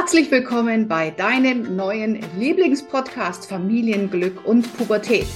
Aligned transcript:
Herzlich 0.00 0.30
willkommen 0.30 0.88
bei 0.88 1.10
deinem 1.10 1.76
neuen 1.76 2.20
Lieblingspodcast 2.38 3.44
Familienglück 3.46 4.46
und 4.46 4.62
Pubertät. 4.78 5.26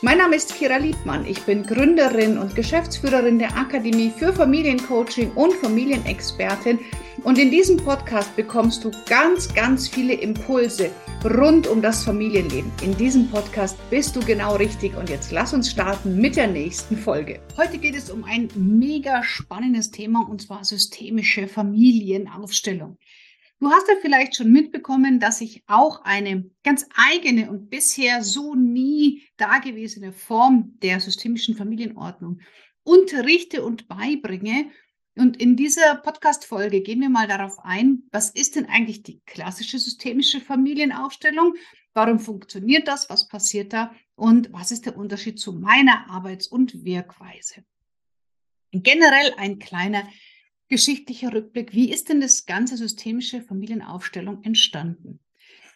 Mein 0.00 0.16
Name 0.16 0.36
ist 0.36 0.54
Kira 0.54 0.78
Liebmann. 0.78 1.26
Ich 1.26 1.42
bin 1.42 1.64
Gründerin 1.64 2.38
und 2.38 2.54
Geschäftsführerin 2.54 3.38
der 3.38 3.54
Akademie 3.58 4.10
für 4.10 4.32
Familiencoaching 4.32 5.32
und 5.32 5.52
Familienexpertin. 5.52 6.78
Und 7.24 7.38
in 7.38 7.50
diesem 7.50 7.76
Podcast 7.76 8.34
bekommst 8.36 8.82
du 8.84 8.90
ganz, 9.06 9.52
ganz 9.52 9.86
viele 9.86 10.14
Impulse 10.14 10.90
rund 11.22 11.66
um 11.66 11.82
das 11.82 12.02
Familienleben. 12.02 12.72
In 12.82 12.96
diesem 12.96 13.28
Podcast 13.28 13.76
bist 13.90 14.16
du 14.16 14.20
genau 14.20 14.56
richtig. 14.56 14.96
Und 14.96 15.10
jetzt 15.10 15.30
lass 15.30 15.52
uns 15.52 15.70
starten 15.70 16.16
mit 16.16 16.36
der 16.36 16.46
nächsten 16.46 16.96
Folge. 16.96 17.38
Heute 17.58 17.76
geht 17.76 17.94
es 17.94 18.10
um 18.10 18.24
ein 18.24 18.48
mega 18.54 19.22
spannendes 19.22 19.90
Thema 19.90 20.26
und 20.26 20.40
zwar 20.40 20.64
systemische 20.64 21.46
Familienaufstellung. 21.46 22.96
Du 23.60 23.70
hast 23.70 23.88
ja 23.88 23.94
vielleicht 24.00 24.36
schon 24.36 24.50
mitbekommen, 24.50 25.20
dass 25.20 25.42
ich 25.42 25.62
auch 25.66 26.02
eine 26.04 26.50
ganz 26.64 26.86
eigene 26.96 27.50
und 27.50 27.68
bisher 27.68 28.24
so 28.24 28.54
nie 28.54 29.28
dagewesene 29.36 30.14
Form 30.14 30.78
der 30.82 30.98
systemischen 30.98 31.54
Familienordnung 31.54 32.40
unterrichte 32.84 33.62
und 33.62 33.86
beibringe. 33.86 34.70
Und 35.14 35.36
in 35.36 35.56
dieser 35.56 35.96
Podcast-Folge 35.96 36.80
gehen 36.80 37.02
wir 37.02 37.10
mal 37.10 37.28
darauf 37.28 37.58
ein, 37.58 38.04
was 38.10 38.30
ist 38.30 38.56
denn 38.56 38.64
eigentlich 38.64 39.02
die 39.02 39.20
klassische 39.26 39.78
systemische 39.78 40.40
Familienaufstellung? 40.40 41.54
Warum 41.92 42.18
funktioniert 42.18 42.88
das? 42.88 43.10
Was 43.10 43.28
passiert 43.28 43.74
da? 43.74 43.94
Und 44.14 44.50
was 44.54 44.70
ist 44.70 44.86
der 44.86 44.96
Unterschied 44.96 45.38
zu 45.38 45.52
meiner 45.52 46.08
Arbeits- 46.08 46.48
und 46.48 46.82
Wirkweise? 46.82 47.62
Generell 48.72 49.34
ein 49.36 49.58
kleiner 49.58 50.08
geschichtlicher 50.70 51.32
Rückblick. 51.32 51.74
Wie 51.74 51.92
ist 51.92 52.08
denn 52.08 52.20
das 52.20 52.46
ganze 52.46 52.76
systemische 52.76 53.42
Familienaufstellung 53.42 54.42
entstanden? 54.44 55.20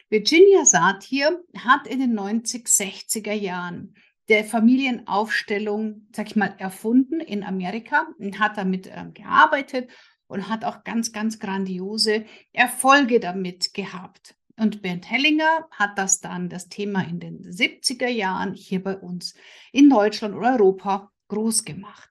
Virginia 0.08 0.64
Satir 0.64 1.42
hat 1.58 1.86
in 1.86 1.98
den 1.98 2.18
90-60er 2.18 3.32
Jahren 3.32 3.94
der 4.28 4.44
Familienaufstellung, 4.44 6.06
sag 6.14 6.28
ich 6.28 6.36
mal, 6.36 6.54
erfunden 6.58 7.20
in 7.20 7.42
Amerika 7.42 8.06
und 8.18 8.38
hat 8.38 8.56
damit 8.56 8.86
äh, 8.86 9.04
gearbeitet 9.12 9.90
und 10.26 10.48
hat 10.48 10.64
auch 10.64 10.84
ganz, 10.84 11.12
ganz 11.12 11.38
grandiose 11.38 12.24
Erfolge 12.52 13.20
damit 13.20 13.74
gehabt. 13.74 14.36
Und 14.56 14.82
Bernd 14.82 15.10
Hellinger 15.10 15.68
hat 15.72 15.98
das 15.98 16.20
dann, 16.20 16.48
das 16.48 16.68
Thema 16.68 17.02
in 17.02 17.18
den 17.18 17.42
70er 17.42 18.08
Jahren 18.08 18.54
hier 18.54 18.82
bei 18.82 18.96
uns 18.96 19.34
in 19.72 19.90
Deutschland 19.90 20.34
oder 20.34 20.52
Europa 20.52 21.10
groß 21.28 21.64
gemacht. 21.64 22.08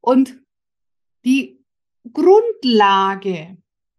Und 0.00 0.40
die 1.24 1.57
Grundlage 2.12 3.56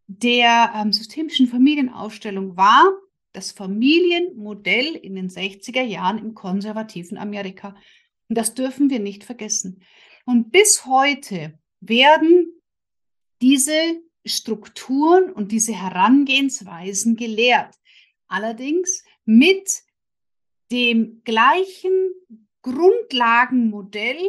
der 0.08 0.74
ähm, 0.76 0.92
systemischen 0.92 1.48
Familienaufstellung 1.48 2.58
war 2.58 2.92
das 3.34 3.52
Familienmodell 3.52 4.96
in 4.96 5.16
den 5.16 5.30
60er 5.30 5.84
Jahren 5.84 6.18
im 6.18 6.34
konservativen 6.34 7.18
Amerika. 7.18 7.76
Und 8.28 8.38
das 8.38 8.54
dürfen 8.54 8.90
wir 8.90 9.00
nicht 9.00 9.24
vergessen. 9.24 9.84
Und 10.26 10.52
bis 10.52 10.86
heute 10.86 11.60
werden 11.80 12.54
diese 13.42 14.02
Strukturen 14.26 15.32
und 15.32 15.52
diese 15.52 15.74
Herangehensweisen 15.74 17.16
gelehrt. 17.16 17.76
Allerdings 18.28 19.04
mit 19.26 19.82
dem 20.72 21.22
gleichen 21.24 22.12
Grundlagenmodell 22.62 24.20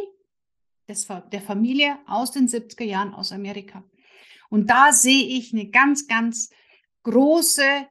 des, 0.91 1.07
der 1.31 1.41
Familie 1.41 1.97
aus 2.05 2.31
den 2.31 2.47
70er 2.47 2.83
Jahren 2.83 3.13
aus 3.13 3.31
Amerika. 3.31 3.83
Und 4.49 4.69
da 4.69 4.91
sehe 4.91 5.25
ich 5.25 5.53
eine 5.53 5.69
ganz, 5.69 6.07
ganz 6.07 6.49
große 7.03 7.87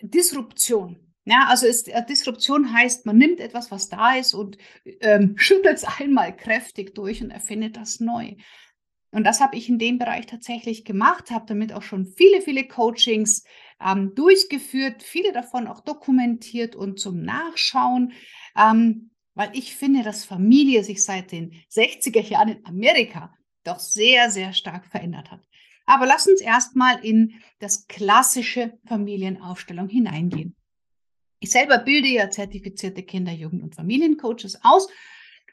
Disruption. 0.00 0.98
Ja, 1.24 1.46
also 1.48 1.66
ist, 1.66 1.88
äh, 1.88 2.04
Disruption 2.04 2.72
heißt, 2.72 3.06
man 3.06 3.16
nimmt 3.16 3.38
etwas, 3.38 3.70
was 3.70 3.88
da 3.88 4.16
ist 4.16 4.34
und 4.34 4.58
ähm, 5.00 5.34
schüttelt 5.36 5.76
es 5.76 5.84
einmal 5.84 6.36
kräftig 6.36 6.94
durch 6.94 7.22
und 7.22 7.30
erfindet 7.30 7.76
das 7.76 8.00
neu. 8.00 8.34
Und 9.12 9.24
das 9.24 9.40
habe 9.40 9.56
ich 9.56 9.68
in 9.68 9.78
dem 9.78 9.98
Bereich 9.98 10.26
tatsächlich 10.26 10.84
gemacht, 10.84 11.30
habe 11.30 11.44
damit 11.46 11.72
auch 11.72 11.82
schon 11.82 12.06
viele, 12.06 12.40
viele 12.40 12.66
Coachings 12.66 13.44
ähm, 13.78 14.14
durchgeführt, 14.14 15.02
viele 15.02 15.32
davon 15.32 15.66
auch 15.66 15.80
dokumentiert 15.80 16.74
und 16.74 16.98
zum 16.98 17.22
Nachschauen. 17.22 18.12
Ähm, 18.56 19.11
weil 19.34 19.50
ich 19.54 19.74
finde, 19.74 20.02
dass 20.02 20.24
Familie 20.24 20.84
sich 20.84 21.04
seit 21.04 21.32
den 21.32 21.52
60er 21.70 22.22
Jahren 22.22 22.48
in 22.48 22.66
Amerika 22.66 23.34
doch 23.64 23.78
sehr, 23.78 24.30
sehr 24.30 24.52
stark 24.52 24.86
verändert 24.86 25.30
hat. 25.30 25.40
Aber 25.86 26.06
lass 26.06 26.26
uns 26.26 26.40
erstmal 26.40 27.04
in 27.04 27.40
das 27.58 27.86
klassische 27.86 28.78
Familienaufstellung 28.86 29.88
hineingehen. 29.88 30.56
Ich 31.40 31.50
selber 31.50 31.78
bilde 31.78 32.08
ja 32.08 32.30
zertifizierte 32.30 33.02
Kinder-, 33.02 33.32
Jugend- 33.32 33.62
und 33.62 33.74
Familiencoaches 33.74 34.60
aus. 34.62 34.88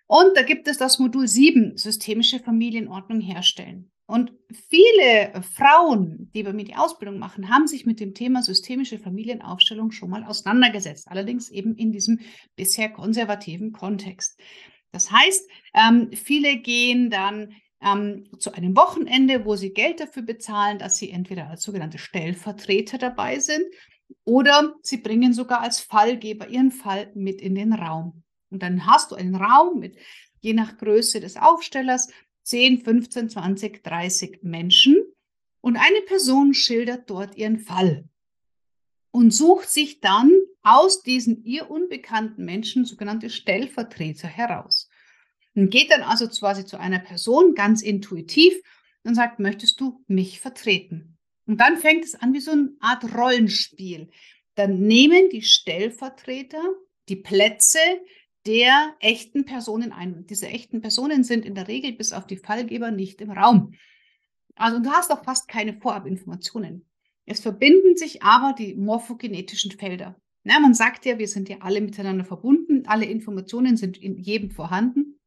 Und 0.06 0.36
da 0.36 0.44
gibt 0.44 0.68
es 0.68 0.78
das 0.78 1.00
Modul 1.00 1.28
7, 1.28 1.78
systemische 1.78 2.40
Familienordnung 2.40 3.22
herstellen. 3.22 3.92
Und 4.10 4.34
viele 4.70 5.40
Frauen, 5.56 6.32
die 6.34 6.42
bei 6.42 6.52
mir 6.52 6.66
die 6.66 6.76
Ausbildung 6.76 7.20
machen, 7.20 7.48
haben 7.48 7.68
sich 7.68 7.86
mit 7.86 8.00
dem 8.00 8.16
Thema 8.16 8.42
systemische 8.42 8.98
Familienaufstellung 8.98 9.92
schon 9.92 10.10
mal 10.10 10.24
auseinandergesetzt, 10.24 11.08
allerdings 11.10 11.50
eben 11.50 11.76
in 11.76 11.92
diesem 11.92 12.20
bisher 12.56 12.90
konservativen 12.90 13.72
Kontext. 13.72 14.40
Das 14.92 15.12
heißt, 15.12 15.48
ähm, 15.76 16.10
viele 16.12 16.58
gehen 16.58 17.12
dann 17.12 17.54
ähm, 17.84 18.24
zu 18.40 18.52
einem 18.52 18.76
Wochenende, 18.76 19.46
wo 19.46 19.56
sie 19.56 19.74
Geld 19.74 20.00
dafür 20.00 20.24
bezahlen, 20.24 20.80
dass 20.80 20.96
sie 20.96 21.12
entweder 21.12 21.48
als 21.48 21.62
sogenannte 21.62 22.00
Stellvertreter 22.00 22.98
dabei 22.98 23.38
sind 23.38 23.64
oder 24.24 24.74
sie 24.82 24.98
bringen 24.98 25.34
sogar 25.34 25.62
als 25.62 25.82
Fallgeber 25.82 26.48
ihren 26.48 26.72
Fall 26.72 27.12
mit 27.14 27.42
in 27.42 27.54
den 27.54 27.74
Raum. 27.74 28.24
Und 28.50 28.64
dann 28.64 28.88
hast 28.88 29.12
du 29.12 29.16
einen 29.16 29.36
Raum 29.36 29.78
mit, 29.78 29.98
je 30.42 30.54
nach 30.54 30.78
Größe 30.78 31.20
des 31.20 31.38
Aufstellers, 31.38 32.08
10, 32.50 32.84
15, 32.84 33.30
20, 33.30 33.84
30 33.84 34.40
Menschen 34.42 34.98
und 35.62 35.78
eine 35.78 36.02
Person 36.08 36.56
schildert 36.56 37.08
dort 37.08 37.36
ihren 37.36 37.60
Fall 37.60 38.06
und 39.12 39.32
sucht 39.32 39.70
sich 39.70 40.00
dann 40.00 40.32
aus 40.64 41.04
diesen 41.04 41.44
ihr 41.46 41.70
unbekannten 41.70 42.46
Menschen 42.46 42.86
sogenannte 42.86 43.30
Stellvertreter 43.30 44.28
heraus. 44.28 44.90
Und 45.54 45.70
geht 45.70 45.92
dann 45.92 46.02
also 46.02 46.28
quasi 46.28 46.66
zu 46.66 46.80
einer 46.80 46.98
Person 46.98 47.54
ganz 47.54 47.84
intuitiv 47.84 48.56
und 49.04 49.14
sagt, 49.14 49.40
möchtest 49.40 49.80
du 49.80 50.04
mich 50.08 50.40
vertreten? 50.40 51.20
Und 51.46 51.60
dann 51.60 51.78
fängt 51.78 52.04
es 52.04 52.16
an 52.16 52.34
wie 52.34 52.40
so 52.40 52.52
eine 52.52 52.72
Art 52.80 53.16
Rollenspiel. 53.16 54.10
Dann 54.56 54.80
nehmen 54.80 55.30
die 55.30 55.44
Stellvertreter 55.44 56.64
die 57.10 57.16
Plätze 57.16 57.80
der 58.46 58.96
echten 59.00 59.46
Personen 59.46 59.92
ein. 59.92 60.26
Diese 60.28 60.48
echten 60.48 60.82
Personen 60.82 61.24
sind 61.24 61.46
in 61.46 61.56
der 61.56 61.68
Regel 61.68 61.94
bis 61.94 62.14
auf 62.14 62.28
die 62.28 62.38
Fallgeber 62.38 62.92
nicht 62.92 63.22
im 63.22 63.32
Raum. 63.32 63.74
Also 64.56 64.80
du 64.80 64.90
hast 64.90 65.12
auch 65.12 65.24
fast 65.24 65.48
keine 65.48 65.74
Vorabinformationen. 65.74 66.86
Es 67.26 67.42
verbinden 67.42 67.96
sich 67.96 68.24
aber 68.24 68.54
die 68.58 68.76
morphogenetischen 68.76 69.72
Felder. 69.72 70.20
Na, 70.44 70.60
man 70.60 70.74
sagt 70.74 71.06
ja, 71.06 71.20
wir 71.20 71.28
sind 71.28 71.50
ja 71.50 71.58
alle 71.60 71.82
miteinander 71.82 72.26
verbunden, 72.26 72.84
alle 72.88 73.06
Informationen 73.06 73.78
sind 73.78 73.98
in 73.98 74.18
jedem 74.18 74.52
vorhanden 74.52 75.20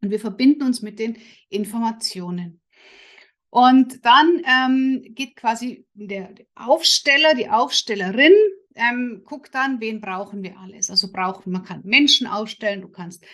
und 0.00 0.10
wir 0.10 0.20
verbinden 0.20 0.62
uns 0.62 0.82
mit 0.82 0.98
den 0.98 1.18
Informationen. 1.48 2.60
Und 3.50 4.04
dann 4.04 4.40
ähm, 4.46 5.02
geht 5.14 5.36
quasi 5.36 5.86
der 5.92 6.34
Aufsteller, 6.54 7.34
die 7.34 7.50
Aufstellerin 7.50 8.32
ähm, 8.74 9.22
guck 9.24 9.50
dann, 9.50 9.80
wen 9.80 10.00
brauchen 10.00 10.42
wir 10.42 10.58
alles. 10.58 10.90
Also 10.90 11.10
brauchen, 11.12 11.52
man 11.52 11.64
kann 11.64 11.82
Menschen 11.84 12.26
aufstellen, 12.26 12.82
du 12.82 12.88
kannst 12.88 13.24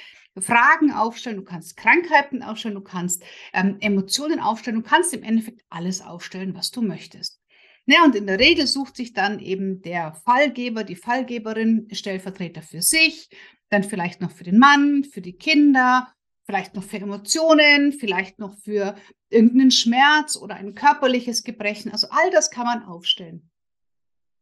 Fragen 0.41 0.93
aufstellen, 0.93 1.39
du 1.39 1.45
kannst 1.45 1.77
Krankheiten 1.77 2.43
aufstellen, 2.43 2.77
du 2.77 2.83
kannst 2.83 3.23
ähm, 3.53 3.77
Emotionen 3.81 4.41
aufstellen, 4.41 4.83
du 4.83 4.89
kannst 4.89 5.13
im 5.15 5.23
Endeffekt 5.23 5.63
alles 5.69 6.01
aufstellen, 6.01 6.55
was 6.55 6.71
du 6.71 6.83
möchtest. 6.83 7.41
Ja, 7.87 8.05
und 8.05 8.15
in 8.15 8.27
der 8.27 8.39
Regel 8.39 8.67
sucht 8.67 8.97
sich 8.97 9.15
dann 9.15 9.39
eben 9.41 9.81
der 9.81 10.13
Fallgeber, 10.13 10.85
die 10.85 10.97
Fallgeberin, 10.97 11.89
Stellvertreter 11.91 12.61
für 12.61 12.83
sich, 12.83 13.31
dann 13.71 13.83
vielleicht 13.83 14.21
noch 14.21 14.31
für 14.31 14.45
den 14.45 14.59
Mann, 14.59 15.05
für 15.05 15.23
die 15.23 15.33
Kinder, 15.33 16.13
vielleicht 16.45 16.75
noch 16.75 16.83
für 16.83 16.99
Emotionen, 16.99 17.93
vielleicht 17.93 18.39
noch 18.39 18.55
für 18.59 18.95
irgendeinen 19.31 19.71
Schmerz 19.71 20.37
oder 20.37 20.57
ein 20.57 20.75
körperliches 20.75 21.45
Gebrechen. 21.45 21.91
Also 21.91 22.09
all 22.11 22.31
das 22.31 22.51
kann 22.51 22.67
man 22.67 22.83
aufstellen. 22.83 23.51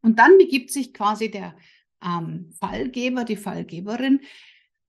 Und 0.07 0.21
dann 0.21 0.39
begibt 0.39 0.71
sich 0.71 0.95
quasi 0.95 1.33
der 1.33 1.57
ähm, 2.01 2.53
Fallgeber, 2.61 3.25
die 3.25 3.35
Fallgeberin 3.35 4.21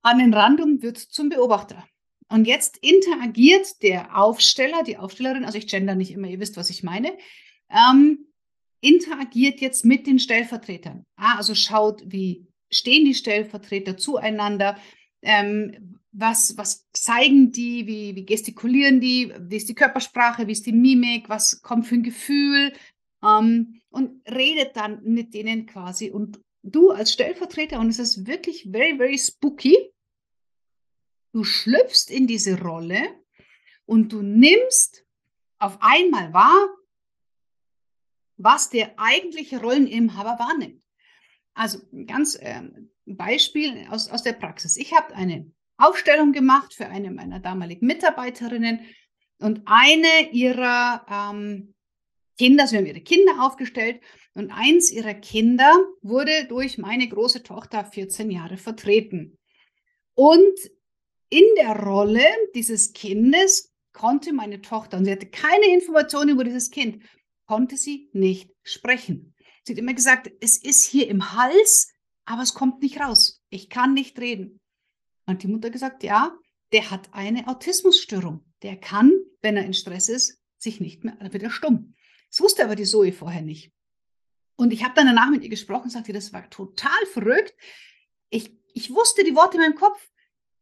an 0.00 0.18
den 0.20 0.32
Rand 0.32 0.60
und 0.60 0.80
wird 0.80 0.96
zum 0.96 1.28
Beobachter. 1.28 1.84
Und 2.28 2.46
jetzt 2.46 2.76
interagiert 2.76 3.82
der 3.82 4.16
Aufsteller, 4.16 4.84
die 4.84 4.96
Aufstellerin, 4.96 5.44
also 5.44 5.58
ich 5.58 5.66
gender 5.66 5.96
nicht 5.96 6.12
immer, 6.12 6.28
ihr 6.28 6.38
wisst, 6.38 6.56
was 6.56 6.70
ich 6.70 6.84
meine, 6.84 7.18
ähm, 7.68 8.26
interagiert 8.80 9.60
jetzt 9.60 9.84
mit 9.84 10.06
den 10.06 10.20
Stellvertretern. 10.20 11.04
Ah, 11.16 11.36
also 11.38 11.56
schaut, 11.56 12.00
wie 12.06 12.46
stehen 12.70 13.04
die 13.04 13.14
Stellvertreter 13.14 13.96
zueinander, 13.96 14.78
ähm, 15.22 15.98
was, 16.12 16.56
was 16.56 16.86
zeigen 16.92 17.50
die, 17.50 17.88
wie, 17.88 18.14
wie 18.14 18.24
gestikulieren 18.24 19.00
die, 19.00 19.32
wie 19.36 19.56
ist 19.56 19.68
die 19.68 19.74
Körpersprache, 19.74 20.46
wie 20.46 20.52
ist 20.52 20.66
die 20.66 20.72
Mimik, 20.72 21.28
was 21.28 21.60
kommt 21.60 21.88
für 21.88 21.96
ein 21.96 22.04
Gefühl, 22.04 22.72
ähm, 23.22 23.80
und 23.90 24.22
redet 24.28 24.76
dann 24.76 25.02
mit 25.02 25.34
denen 25.34 25.66
quasi. 25.66 26.10
Und 26.10 26.40
du 26.62 26.90
als 26.90 27.12
Stellvertreter, 27.12 27.78
und 27.80 27.88
es 27.88 27.98
ist 27.98 28.26
wirklich 28.26 28.68
very, 28.70 28.96
very 28.96 29.18
spooky, 29.18 29.76
du 31.32 31.44
schlüpfst 31.44 32.10
in 32.10 32.26
diese 32.26 32.60
Rolle 32.60 33.02
und 33.86 34.12
du 34.12 34.22
nimmst 34.22 35.04
auf 35.58 35.78
einmal 35.80 36.32
wahr, 36.32 36.68
was 38.36 38.70
der 38.70 38.98
eigentliche 38.98 39.60
Rolleninhaber 39.60 40.38
wahrnimmt. 40.38 40.82
Also 41.54 41.80
ganz 42.06 42.38
ähm, 42.40 42.90
Beispiel 43.04 43.86
aus, 43.90 44.08
aus 44.08 44.22
der 44.22 44.34
Praxis. 44.34 44.76
Ich 44.76 44.94
habe 44.94 45.14
eine 45.14 45.50
Aufstellung 45.76 46.32
gemacht 46.32 46.74
für 46.74 46.86
eine 46.86 47.10
meiner 47.10 47.40
damaligen 47.40 47.86
Mitarbeiterinnen 47.86 48.80
und 49.38 49.62
eine 49.66 50.30
ihrer 50.32 51.04
ähm, 51.08 51.74
Kinder, 52.38 52.66
sie 52.66 52.76
haben 52.76 52.86
ihre 52.86 53.00
Kinder 53.00 53.44
aufgestellt 53.44 54.00
und 54.34 54.50
eins 54.52 54.92
ihrer 54.92 55.14
Kinder 55.14 55.72
wurde 56.00 56.46
durch 56.48 56.78
meine 56.78 57.08
große 57.08 57.42
Tochter 57.42 57.84
14 57.84 58.30
Jahre 58.30 58.56
vertreten. 58.56 59.38
Und 60.14 60.58
in 61.28 61.44
der 61.56 61.76
Rolle 61.76 62.24
dieses 62.54 62.92
Kindes 62.92 63.74
konnte 63.92 64.32
meine 64.32 64.62
Tochter, 64.62 64.96
und 64.96 65.04
sie 65.04 65.10
hatte 65.10 65.28
keine 65.28 65.66
Informationen 65.66 66.30
über 66.30 66.44
dieses 66.44 66.70
Kind, 66.70 67.02
konnte 67.46 67.76
sie 67.76 68.08
nicht 68.12 68.50
sprechen. 68.62 69.34
Sie 69.64 69.72
hat 69.72 69.78
immer 69.78 69.94
gesagt, 69.94 70.30
es 70.40 70.56
ist 70.56 70.84
hier 70.84 71.08
im 71.08 71.34
Hals, 71.34 71.92
aber 72.24 72.42
es 72.42 72.54
kommt 72.54 72.82
nicht 72.82 73.00
raus. 73.00 73.42
Ich 73.50 73.68
kann 73.68 73.94
nicht 73.94 74.18
reden. 74.20 74.60
Und 75.26 75.42
die 75.42 75.48
Mutter 75.48 75.70
gesagt, 75.70 76.04
ja, 76.04 76.36
der 76.72 76.90
hat 76.90 77.08
eine 77.12 77.48
Autismusstörung. 77.48 78.44
Der 78.62 78.76
kann, 78.76 79.12
wenn 79.42 79.56
er 79.56 79.64
in 79.64 79.74
Stress 79.74 80.08
ist, 80.08 80.40
sich 80.58 80.80
nicht 80.80 81.04
mehr, 81.04 81.16
wird 81.20 81.42
er 81.42 81.50
stumm. 81.50 81.94
Das 82.30 82.40
wusste 82.40 82.64
aber 82.64 82.76
die 82.76 82.84
Zoe 82.84 83.12
vorher 83.12 83.42
nicht. 83.42 83.72
Und 84.56 84.72
ich 84.72 84.82
habe 84.82 84.94
dann 84.94 85.06
danach 85.06 85.30
mit 85.30 85.42
ihr 85.42 85.48
gesprochen 85.48 85.84
und 85.84 85.90
sagte, 85.90 86.12
das 86.12 86.32
war 86.32 86.48
total 86.50 87.06
verrückt. 87.12 87.54
Ich, 88.28 88.52
ich 88.74 88.90
wusste 88.90 89.24
die 89.24 89.34
Worte 89.34 89.56
in 89.56 89.62
meinem 89.62 89.76
Kopf. 89.76 90.00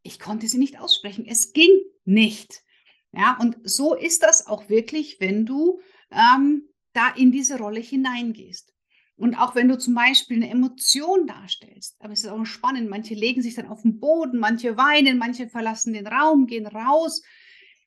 Ich 0.03 0.19
konnte 0.19 0.47
sie 0.47 0.59
nicht 0.59 0.79
aussprechen. 0.79 1.25
Es 1.25 1.51
ging 1.51 1.81
nicht. 2.05 2.63
Ja, 3.11 3.37
und 3.41 3.57
so 3.63 3.95
ist 3.95 4.23
das 4.23 4.45
auch 4.47 4.69
wirklich, 4.69 5.19
wenn 5.19 5.45
du 5.45 5.81
ähm, 6.11 6.69
da 6.93 7.09
in 7.09 7.31
diese 7.31 7.57
Rolle 7.57 7.79
hineingehst. 7.79 8.73
Und 9.15 9.35
auch 9.35 9.55
wenn 9.55 9.67
du 9.67 9.79
zum 9.79 9.95
Beispiel 9.95 10.37
eine 10.37 10.51
Emotion 10.51 11.25
darstellst, 11.25 11.95
aber 11.99 12.13
es 12.13 12.23
ist 12.23 12.29
auch 12.29 12.45
spannend, 12.45 12.87
manche 12.87 13.15
legen 13.15 13.41
sich 13.41 13.55
dann 13.55 13.67
auf 13.67 13.81
den 13.81 13.99
Boden, 13.99 14.37
manche 14.37 14.77
weinen, 14.77 15.17
manche 15.17 15.49
verlassen 15.49 15.93
den 15.93 16.05
Raum, 16.05 16.45
gehen 16.45 16.67
raus. 16.67 17.23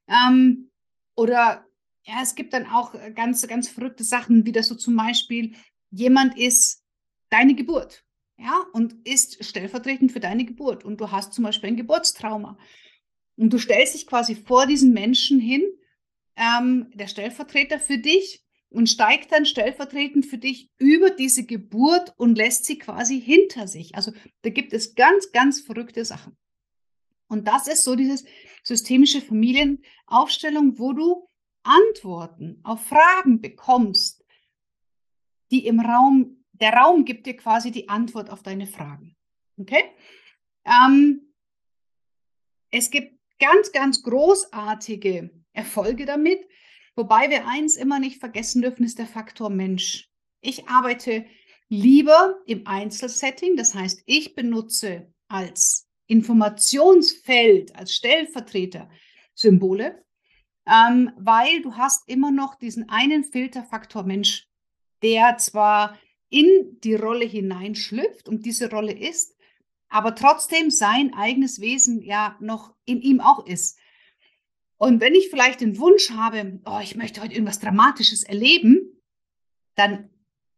Ähm, 0.09 0.71
oder 1.15 1.65
ja, 2.05 2.23
es 2.23 2.35
gibt 2.35 2.53
dann 2.53 2.67
auch 2.67 2.95
ganz, 3.15 3.47
ganz 3.47 3.69
verrückte 3.69 4.05
Sachen, 4.05 4.47
wie 4.47 4.53
das 4.53 4.69
so 4.69 4.75
zum 4.75 4.97
Beispiel, 4.97 5.55
jemand 5.91 6.37
ist 6.39 6.83
deine 7.29 7.55
Geburt, 7.55 8.05
ja, 8.39 8.65
und 8.73 9.07
ist 9.07 9.45
stellvertretend 9.45 10.13
für 10.13 10.21
deine 10.21 10.45
Geburt. 10.45 10.85
Und 10.85 11.01
du 11.01 11.11
hast 11.11 11.35
zum 11.35 11.45
Beispiel 11.45 11.71
ein 11.71 11.77
Geburtstrauma. 11.77 12.59
Und 13.37 13.53
du 13.53 13.59
stellst 13.59 13.95
dich 13.95 14.07
quasi 14.07 14.35
vor 14.35 14.67
diesen 14.67 14.93
Menschen 14.93 15.41
hin, 15.41 15.63
ähm, 16.37 16.91
der 16.95 17.07
Stellvertreter 17.07 17.79
für 17.79 17.99
dich, 17.99 18.45
und 18.71 18.89
steigt 18.89 19.33
dann 19.33 19.47
stellvertretend 19.47 20.27
für 20.27 20.39
dich 20.39 20.71
über 20.79 21.11
diese 21.11 21.45
Geburt 21.45 22.15
und 22.17 22.37
lässt 22.37 22.65
sie 22.65 22.79
quasi 22.79 23.21
hinter 23.21 23.67
sich. 23.67 23.97
Also 23.97 24.13
da 24.43 24.51
gibt 24.51 24.73
es 24.73 24.95
ganz, 24.95 25.33
ganz 25.33 25.61
verrückte 25.61 26.05
Sachen. 26.05 26.37
Und 27.27 27.47
das 27.49 27.69
ist 27.69 27.85
so 27.85 27.97
dieses 27.97 28.25
systemische 28.63 29.21
Familienaufstellung, 29.21 30.79
wo 30.79 30.93
du 30.93 31.29
Antworten 31.63 32.61
auf 32.63 32.87
Fragen 32.87 33.41
bekommst, 33.41 34.25
die 35.51 35.67
im 35.67 35.81
Raum, 35.81 36.45
der 36.53 36.73
Raum 36.73 37.05
gibt 37.05 37.27
dir 37.27 37.37
quasi 37.37 37.71
die 37.71 37.89
Antwort 37.89 38.31
auf 38.31 38.43
deine 38.43 38.67
Fragen. 38.67 39.17
Okay? 39.59 39.85
Ähm, 40.65 41.33
es 42.71 42.91
gibt 42.91 43.19
ganz, 43.39 43.73
ganz 43.73 44.03
großartige 44.03 45.31
Erfolge 45.53 46.07
damit. 46.07 46.47
Wobei 46.95 47.31
wir 47.31 47.47
eins 47.47 47.77
immer 47.77 47.99
nicht 47.99 48.21
vergessen 48.21 48.63
dürfen, 48.63 48.85
ist 48.85 48.99
der 48.99 49.07
Faktor 49.07 49.51
Mensch. 49.51 50.09
Ich 50.41 50.69
arbeite 50.69 51.25
lieber 51.69 52.39
im 52.47 52.67
Einzelsetting, 52.67 53.57
das 53.57 53.75
heißt, 53.75 54.03
ich 54.07 54.35
benutze 54.35 55.13
als 55.29 55.89
Informationsfeld, 56.07 57.75
als 57.77 57.95
Stellvertreter 57.95 58.91
Symbole, 59.35 60.05
ähm, 60.67 61.13
weil 61.17 61.63
du 61.63 61.75
hast 61.77 62.09
immer 62.09 62.31
noch 62.31 62.55
diesen 62.55 62.89
einen 62.89 63.25
Filterfaktor 63.25 64.05
Mensch, 64.05 64.49
der 65.03 65.39
zwar 65.39 65.99
in 66.29 66.79
die 66.85 66.95
Rolle 66.95 67.25
hineinschlüpft 67.25 68.29
und 68.29 68.47
diese 68.47 68.71
Rolle 68.71 68.93
ist, 68.93 69.37
aber 69.89 70.15
trotzdem 70.15 70.71
sein 70.71 71.13
eigenes 71.15 71.61
Wesen 71.61 72.03
ja 72.03 72.37
noch 72.41 72.75
in 72.85 73.03
ihm 73.03 73.21
auch 73.21 73.47
ist. 73.47 73.79
Und 74.77 75.01
wenn 75.01 75.15
ich 75.15 75.29
vielleicht 75.29 75.61
den 75.61 75.79
Wunsch 75.79 76.11
habe, 76.11 76.61
oh, 76.65 76.79
ich 76.83 76.97
möchte 76.97 77.21
heute 77.21 77.35
irgendwas 77.35 77.59
Dramatisches 77.59 78.23
erleben, 78.23 79.03
dann 79.75 80.09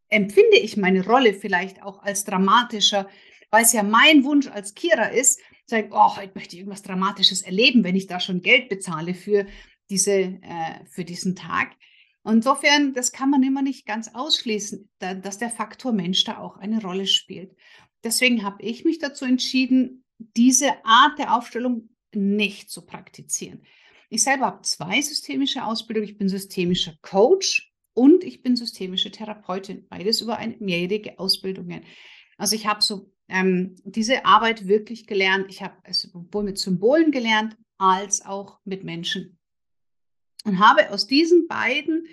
empfinde 0.08 0.58
ich 0.58 0.76
meine 0.76 1.04
Rolle 1.04 1.32
vielleicht 1.32 1.82
auch 1.82 2.02
als 2.02 2.24
dramatischer, 2.24 3.08
weil 3.50 3.64
es 3.64 3.72
ja 3.72 3.82
mein 3.82 4.24
Wunsch 4.24 4.46
als 4.48 4.74
Kira 4.74 5.06
ist, 5.06 5.40
sagen, 5.66 5.88
oh, 5.92 6.16
heute 6.16 6.32
möchte 6.34 6.54
ich 6.54 6.60
irgendwas 6.60 6.82
Dramatisches 6.82 7.42
erleben, 7.42 7.82
wenn 7.82 7.96
ich 7.96 8.06
da 8.06 8.20
schon 8.20 8.42
Geld 8.42 8.68
bezahle 8.68 9.14
für, 9.14 9.46
diese, 9.92 10.12
äh, 10.12 10.84
für 10.86 11.04
diesen 11.04 11.36
Tag. 11.36 11.76
Insofern, 12.24 12.94
das 12.94 13.12
kann 13.12 13.30
man 13.30 13.42
immer 13.42 13.62
nicht 13.62 13.84
ganz 13.84 14.08
ausschließen, 14.14 14.88
da, 14.98 15.14
dass 15.14 15.38
der 15.38 15.50
Faktor 15.50 15.92
Mensch 15.92 16.24
da 16.24 16.38
auch 16.38 16.56
eine 16.56 16.80
Rolle 16.80 17.06
spielt. 17.06 17.54
Deswegen 18.02 18.42
habe 18.42 18.62
ich 18.62 18.84
mich 18.84 18.98
dazu 18.98 19.26
entschieden, 19.26 20.04
diese 20.18 20.84
Art 20.84 21.18
der 21.18 21.36
Aufstellung 21.36 21.90
nicht 22.14 22.70
zu 22.70 22.86
praktizieren. 22.86 23.62
Ich 24.08 24.22
selber 24.22 24.46
habe 24.46 24.62
zwei 24.62 25.00
systemische 25.00 25.64
Ausbildungen. 25.64 26.08
Ich 26.08 26.18
bin 26.18 26.28
systemischer 26.28 26.94
Coach 27.02 27.72
und 27.92 28.24
ich 28.24 28.42
bin 28.42 28.56
systemische 28.56 29.10
Therapeutin. 29.10 29.86
Beides 29.88 30.20
über 30.20 30.36
eine 30.38 30.56
mehrjährige 30.58 31.18
Ausbildungen. 31.18 31.84
Also 32.38 32.56
ich 32.56 32.66
habe 32.66 32.82
so 32.82 33.12
ähm, 33.28 33.76
diese 33.84 34.24
Arbeit 34.24 34.68
wirklich 34.68 35.06
gelernt. 35.06 35.46
Ich 35.48 35.62
habe 35.62 35.76
es 35.84 36.02
sowohl 36.02 36.44
mit 36.44 36.58
Symbolen 36.58 37.10
gelernt 37.10 37.56
als 37.78 38.24
auch 38.24 38.60
mit 38.64 38.84
Menschen. 38.84 39.38
Und 40.44 40.58
habe 40.58 40.90
aus 40.90 41.06
diesen 41.06 41.46
beiden 41.46 42.06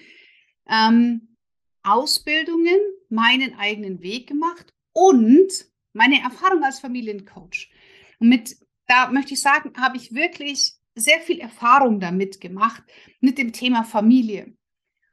ähm, 0.68 1.36
Ausbildungen 1.84 2.80
meinen 3.10 3.56
eigenen 3.56 4.02
Weg 4.02 4.28
gemacht 4.28 4.74
und 4.94 5.52
meine 5.94 6.22
Erfahrung 6.22 6.64
als 6.64 6.80
Familiencoach. 6.80 7.72
Und 8.20 8.30
mit, 8.30 8.56
da 8.88 9.10
möchte 9.12 9.34
ich 9.34 9.42
sagen, 9.42 9.74
habe 9.78 9.98
ich 9.98 10.14
wirklich 10.14 10.74
sehr 10.96 11.20
viel 11.22 11.40
Erfahrung 11.40 12.00
damit 12.00 12.42
gemacht, 12.42 12.84
mit 13.20 13.38
dem 13.38 13.54
Thema 13.54 13.84
Familie. 13.84 14.54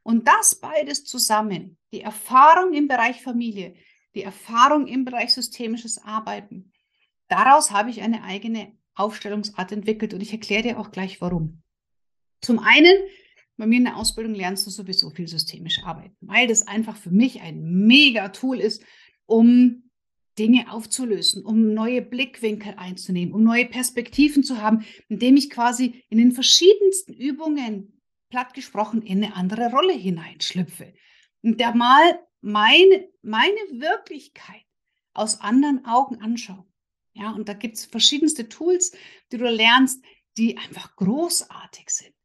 Und 0.02 0.29
das 0.29 0.57
beides 0.57 1.05
zusammen, 1.05 1.79
die 1.93 2.02
Erfahrung 2.02 2.75
im 2.75 2.88
Bereich 2.88 3.23
Familie, 3.23 3.75
die 4.14 4.23
Erfahrung 4.23 4.87
im 4.87 5.05
Bereich 5.05 5.33
systemisches 5.35 5.99
Arbeiten, 5.99 6.73
daraus 7.29 7.71
habe 7.71 7.91
ich 7.91 8.02
eine 8.02 8.23
eigene 8.23 8.76
Aufstellungsart 8.95 9.73
entwickelt 9.73 10.14
und 10.14 10.21
ich 10.21 10.33
erkläre 10.33 10.62
dir 10.62 10.79
auch 10.79 10.91
gleich 10.91 11.21
warum. 11.21 11.62
Zum 12.40 12.59
einen, 12.59 12.95
bei 13.57 13.66
mir 13.66 13.78
in 13.78 13.85
der 13.85 13.97
Ausbildung 13.97 14.35
lernst 14.35 14.66
du 14.66 14.71
sowieso 14.71 15.11
viel 15.11 15.28
systemisch 15.28 15.83
arbeiten, 15.83 16.16
weil 16.21 16.47
das 16.47 16.66
einfach 16.66 16.97
für 16.97 17.11
mich 17.11 17.40
ein 17.40 17.62
mega 17.62 18.28
Tool 18.28 18.61
ist, 18.61 18.83
um 19.25 19.90
Dinge 20.38 20.71
aufzulösen, 20.71 21.45
um 21.45 21.73
neue 21.73 22.02
Blickwinkel 22.02 22.75
einzunehmen, 22.76 23.35
um 23.35 23.43
neue 23.43 23.66
Perspektiven 23.66 24.43
zu 24.43 24.61
haben, 24.61 24.85
indem 25.09 25.37
ich 25.37 25.49
quasi 25.49 26.05
in 26.11 26.19
den 26.19 26.33
verschiedensten 26.33 27.14
Übungen, 27.14 28.00
platt 28.28 28.55
gesprochen, 28.55 29.02
in 29.02 29.23
eine 29.23 29.35
andere 29.35 29.71
Rolle 29.71 29.95
hineinschlüpfe. 29.95 30.93
Und 31.43 31.61
da 31.61 31.75
mal 31.75 32.21
meine, 32.40 33.09
meine 33.23 33.57
Wirklichkeit 33.71 34.64
aus 35.14 35.40
anderen 35.40 35.85
Augen 35.87 36.21
anschaue. 36.21 36.66
Ja, 37.14 37.31
und 37.31 37.49
da 37.49 37.55
gibt 37.55 37.76
es 37.76 37.87
verschiedenste 37.87 38.49
Tools, 38.49 38.93
die 39.33 39.38
du 39.38 39.49
lernst, 39.49 40.05
die 40.37 40.59
einfach 40.59 40.97
großartig 40.97 41.88
sind. 41.88 42.16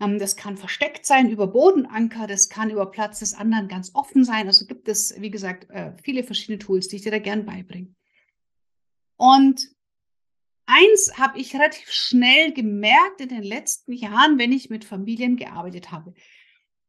Ähm, 0.00 0.18
das 0.18 0.36
kann 0.36 0.56
versteckt 0.56 1.06
sein 1.06 1.30
über 1.30 1.46
Bodenanker, 1.46 2.26
das 2.26 2.48
kann 2.48 2.70
über 2.70 2.90
Platz 2.90 3.20
des 3.20 3.34
anderen 3.34 3.68
ganz 3.68 3.94
offen 3.94 4.24
sein. 4.24 4.46
Also 4.46 4.66
gibt 4.66 4.88
es, 4.88 5.20
wie 5.20 5.30
gesagt, 5.30 5.70
äh, 5.70 5.92
viele 6.02 6.22
verschiedene 6.22 6.58
Tools, 6.58 6.88
die 6.88 6.96
ich 6.96 7.02
dir 7.02 7.12
da 7.12 7.18
gern 7.18 7.46
beibringe. 7.46 7.94
Und 9.16 9.68
eins 10.66 11.12
habe 11.16 11.38
ich 11.38 11.54
relativ 11.54 11.90
schnell 11.90 12.52
gemerkt 12.52 13.20
in 13.20 13.28
den 13.28 13.42
letzten 13.42 13.92
Jahren, 13.92 14.38
wenn 14.38 14.52
ich 14.52 14.68
mit 14.68 14.84
Familien 14.84 15.36
gearbeitet 15.36 15.90
habe, 15.90 16.12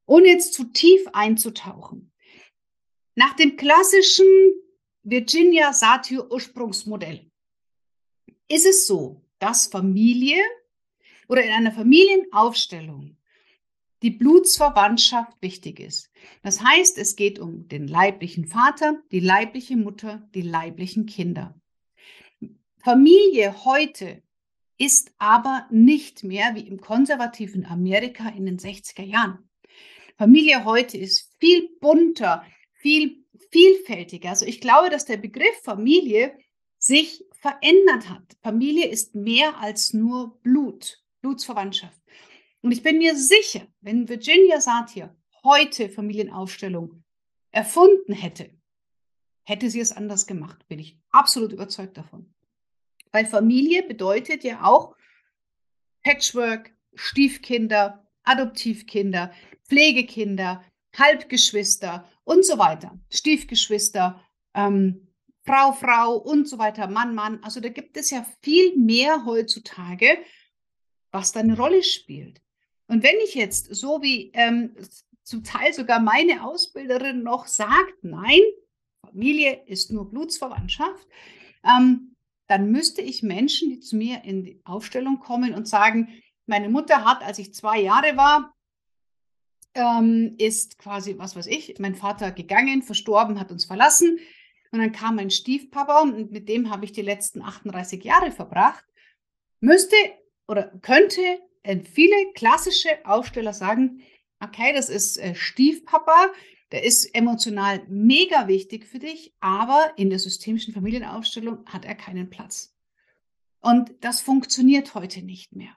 ohne 0.05 0.27
jetzt 0.27 0.53
zu 0.53 0.65
tief 0.65 1.01
einzutauchen. 1.13 2.11
Nach 3.15 3.33
dem 3.35 3.55
klassischen 3.55 4.27
Virginia 5.03 5.73
Satir 5.73 6.29
Ursprungsmodell 6.29 7.31
ist 8.49 8.65
es 8.65 8.87
so, 8.87 9.25
dass 9.39 9.67
Familie 9.67 10.37
oder 11.27 11.43
in 11.43 11.51
einer 11.51 11.71
Familienaufstellung 11.71 13.17
die 14.01 14.11
Blutsverwandtschaft 14.11 15.41
wichtig 15.41 15.79
ist. 15.79 16.11
Das 16.43 16.61
heißt, 16.63 16.97
es 16.97 17.15
geht 17.15 17.39
um 17.39 17.67
den 17.67 17.87
leiblichen 17.87 18.45
Vater, 18.45 19.01
die 19.11 19.19
leibliche 19.19 19.75
Mutter, 19.75 20.27
die 20.35 20.43
leiblichen 20.43 21.05
Kinder. 21.05 21.59
Familie 22.77 23.65
heute 23.65 24.21
ist 24.77 25.11
aber 25.17 25.67
nicht 25.71 26.23
mehr 26.23 26.53
wie 26.53 26.67
im 26.67 26.79
konservativen 26.79 27.65
Amerika 27.65 28.29
in 28.29 28.45
den 28.45 28.59
60er 28.59 29.03
Jahren. 29.03 29.49
Familie 30.17 30.63
heute 30.65 30.97
ist 30.97 31.33
viel 31.39 31.69
bunter, 31.79 32.43
viel 32.73 33.25
vielfältiger. 33.51 34.29
Also 34.29 34.45
ich 34.45 34.61
glaube, 34.61 34.89
dass 34.89 35.05
der 35.05 35.17
Begriff 35.17 35.61
Familie 35.63 36.37
sich 36.77 37.23
verändert 37.31 38.09
hat. 38.09 38.37
Familie 38.41 38.87
ist 38.87 39.15
mehr 39.15 39.59
als 39.59 39.93
nur 39.93 40.39
Blut, 40.41 41.03
Blutsverwandtschaft. 41.27 42.01
Und 42.61 42.71
ich 42.71 42.83
bin 42.83 42.99
mir 42.99 43.15
sicher, 43.15 43.67
wenn 43.81 44.07
Virginia 44.07 44.61
Satir 44.61 45.13
heute 45.43 45.89
Familienaufstellung 45.89 47.03
erfunden 47.51 48.13
hätte, 48.13 48.49
hätte 49.43 49.69
sie 49.69 49.81
es 49.81 49.91
anders 49.91 50.25
gemacht, 50.25 50.65
bin 50.69 50.79
ich 50.79 50.97
absolut 51.09 51.51
überzeugt 51.51 51.97
davon. 51.97 52.33
Weil 53.11 53.25
Familie 53.25 53.83
bedeutet 53.83 54.43
ja 54.45 54.63
auch 54.63 54.95
Patchwork, 56.03 56.73
Stiefkinder, 56.95 58.07
Adoptivkinder, 58.23 59.33
Pflegekinder, 59.67 60.63
Halbgeschwister 60.95 62.09
und 62.23 62.45
so 62.45 62.57
weiter, 62.57 62.97
Stiefgeschwister, 63.09 64.21
ähm, 64.53 65.07
Frau, 65.43 65.71
Frau 65.73 66.17
und 66.17 66.47
so 66.47 66.57
weiter, 66.57 66.87
Mann, 66.87 67.15
Mann. 67.15 67.41
Also 67.43 67.59
da 67.59 67.69
gibt 67.69 67.95
es 67.97 68.11
ja 68.11 68.25
viel 68.41 68.77
mehr 68.77 69.25
heutzutage, 69.25 70.17
was 71.11 71.31
da 71.31 71.39
eine 71.39 71.57
Rolle 71.57 71.83
spielt. 71.83 72.41
Und 72.87 73.03
wenn 73.03 73.15
ich 73.23 73.35
jetzt, 73.35 73.73
so 73.75 74.01
wie 74.01 74.31
ähm, 74.33 74.75
zum 75.23 75.43
Teil 75.43 75.73
sogar 75.73 75.99
meine 75.99 76.43
Ausbilderin 76.43 77.23
noch 77.23 77.47
sagt, 77.47 78.03
nein, 78.03 78.41
Familie 79.01 79.63
ist 79.65 79.91
nur 79.91 80.09
Blutsverwandtschaft, 80.09 81.07
ähm, 81.63 82.15
dann 82.47 82.71
müsste 82.71 83.01
ich 83.01 83.23
Menschen, 83.23 83.69
die 83.69 83.79
zu 83.79 83.97
mir 83.97 84.23
in 84.23 84.43
die 84.43 84.61
Aufstellung 84.63 85.19
kommen 85.19 85.53
und 85.53 85.67
sagen, 85.67 86.09
meine 86.45 86.69
Mutter 86.69 87.03
hat, 87.03 87.23
als 87.23 87.39
ich 87.39 87.53
zwei 87.53 87.79
Jahre 87.81 88.15
war, 88.15 88.53
ähm, 89.73 90.35
ist 90.37 90.77
quasi, 90.77 91.17
was 91.17 91.35
weiß 91.35 91.47
ich, 91.47 91.75
mein 91.79 91.95
Vater 91.95 92.31
gegangen, 92.31 92.81
verstorben, 92.81 93.39
hat 93.39 93.51
uns 93.51 93.65
verlassen. 93.65 94.19
Und 94.71 94.79
dann 94.79 94.91
kam 94.91 95.15
mein 95.15 95.29
Stiefpapa 95.29 96.01
und 96.01 96.31
mit 96.31 96.49
dem 96.49 96.69
habe 96.69 96.85
ich 96.85 96.91
die 96.91 97.01
letzten 97.01 97.41
38 97.41 98.03
Jahre 98.03 98.31
verbracht. 98.31 98.85
Müsste 99.59 99.95
oder 100.47 100.71
könnte 100.81 101.21
äh, 101.63 101.79
viele 101.79 102.15
klassische 102.33 102.89
Aufsteller 103.05 103.53
sagen, 103.53 104.01
okay, 104.39 104.73
das 104.73 104.89
ist 104.89 105.17
äh, 105.17 105.35
Stiefpapa, 105.35 106.31
der 106.71 106.83
ist 106.83 107.05
emotional 107.15 107.83
mega 107.87 108.47
wichtig 108.47 108.85
für 108.85 108.99
dich, 108.99 109.33
aber 109.39 109.93
in 109.95 110.09
der 110.09 110.19
systemischen 110.19 110.73
Familienaufstellung 110.73 111.65
hat 111.65 111.85
er 111.85 111.95
keinen 111.95 112.29
Platz. 112.29 112.75
Und 113.61 113.91
das 114.01 114.21
funktioniert 114.21 114.93
heute 114.95 115.21
nicht 115.21 115.55
mehr. 115.55 115.75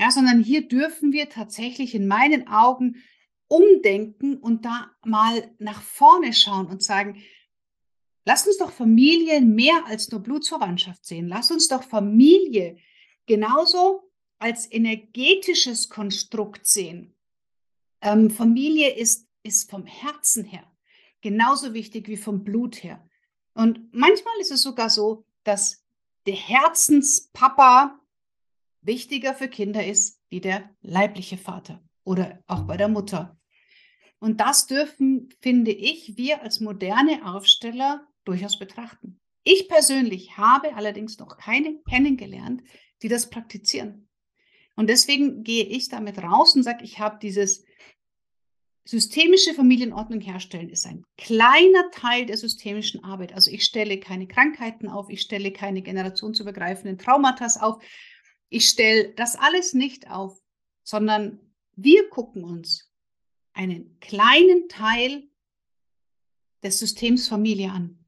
Ja, 0.00 0.10
sondern 0.10 0.42
hier 0.42 0.66
dürfen 0.66 1.12
wir 1.12 1.28
tatsächlich 1.28 1.94
in 1.94 2.08
meinen 2.08 2.48
Augen 2.48 2.96
umdenken 3.46 4.36
und 4.38 4.64
da 4.64 4.90
mal 5.04 5.54
nach 5.58 5.82
vorne 5.82 6.32
schauen 6.32 6.66
und 6.66 6.82
sagen, 6.82 7.22
lass 8.24 8.46
uns 8.46 8.58
doch 8.58 8.72
Familie 8.72 9.40
mehr 9.40 9.86
als 9.86 10.10
nur 10.10 10.20
Blutsverwandtschaft 10.20 11.04
sehen. 11.06 11.28
Lass 11.28 11.50
uns 11.52 11.68
doch 11.68 11.84
Familie 11.84 12.76
genauso 13.26 14.10
als 14.38 14.70
energetisches 14.70 15.88
Konstrukt 15.88 16.66
sehen. 16.66 17.14
Ähm, 18.00 18.30
Familie 18.30 18.94
ist, 18.94 19.28
ist 19.42 19.70
vom 19.70 19.86
Herzen 19.86 20.44
her 20.44 20.70
genauso 21.24 21.72
wichtig 21.72 22.06
wie 22.06 22.18
vom 22.18 22.44
Blut 22.44 22.84
her. 22.84 23.02
Und 23.54 23.92
manchmal 23.94 24.34
ist 24.40 24.50
es 24.50 24.62
sogar 24.62 24.90
so, 24.90 25.24
dass 25.42 25.82
der 26.26 26.34
Herzenspapa 26.34 27.98
wichtiger 28.82 29.34
für 29.34 29.48
Kinder 29.48 29.84
ist 29.84 30.20
wie 30.28 30.42
der 30.42 30.68
leibliche 30.82 31.38
Vater 31.38 31.82
oder 32.04 32.42
auch 32.46 32.64
bei 32.64 32.76
der 32.76 32.88
Mutter. 32.88 33.38
Und 34.20 34.40
das 34.40 34.66
dürfen, 34.66 35.30
finde 35.40 35.70
ich, 35.70 36.18
wir 36.18 36.42
als 36.42 36.60
moderne 36.60 37.24
Aufsteller 37.24 38.06
durchaus 38.26 38.58
betrachten. 38.58 39.18
Ich 39.44 39.66
persönlich 39.68 40.36
habe 40.36 40.74
allerdings 40.74 41.18
noch 41.18 41.38
keine 41.38 41.80
kennengelernt, 41.88 42.62
die 43.04 43.08
das 43.08 43.28
praktizieren. 43.28 44.08
Und 44.76 44.88
deswegen 44.88 45.44
gehe 45.44 45.64
ich 45.64 45.88
damit 45.90 46.18
raus 46.18 46.56
und 46.56 46.62
sage, 46.62 46.82
ich 46.84 46.98
habe 46.98 47.18
dieses 47.20 47.64
systemische 48.86 49.52
Familienordnung 49.54 50.20
herstellen, 50.20 50.70
ist 50.70 50.86
ein 50.86 51.04
kleiner 51.18 51.90
Teil 51.92 52.26
der 52.26 52.38
systemischen 52.38 53.04
Arbeit. 53.04 53.34
Also 53.34 53.50
ich 53.50 53.64
stelle 53.64 54.00
keine 54.00 54.26
Krankheiten 54.26 54.88
auf, 54.88 55.10
ich 55.10 55.20
stelle 55.20 55.52
keine 55.52 55.82
generationsübergreifenden 55.82 56.98
Traumata 56.98 57.46
auf, 57.60 57.82
ich 58.48 58.68
stelle 58.68 59.12
das 59.14 59.36
alles 59.36 59.74
nicht 59.74 60.10
auf, 60.10 60.40
sondern 60.82 61.38
wir 61.76 62.08
gucken 62.08 62.42
uns 62.42 62.90
einen 63.52 63.98
kleinen 64.00 64.68
Teil 64.68 65.28
des 66.62 66.78
Systems 66.78 67.28
Familie 67.28 67.70
an. 67.70 68.04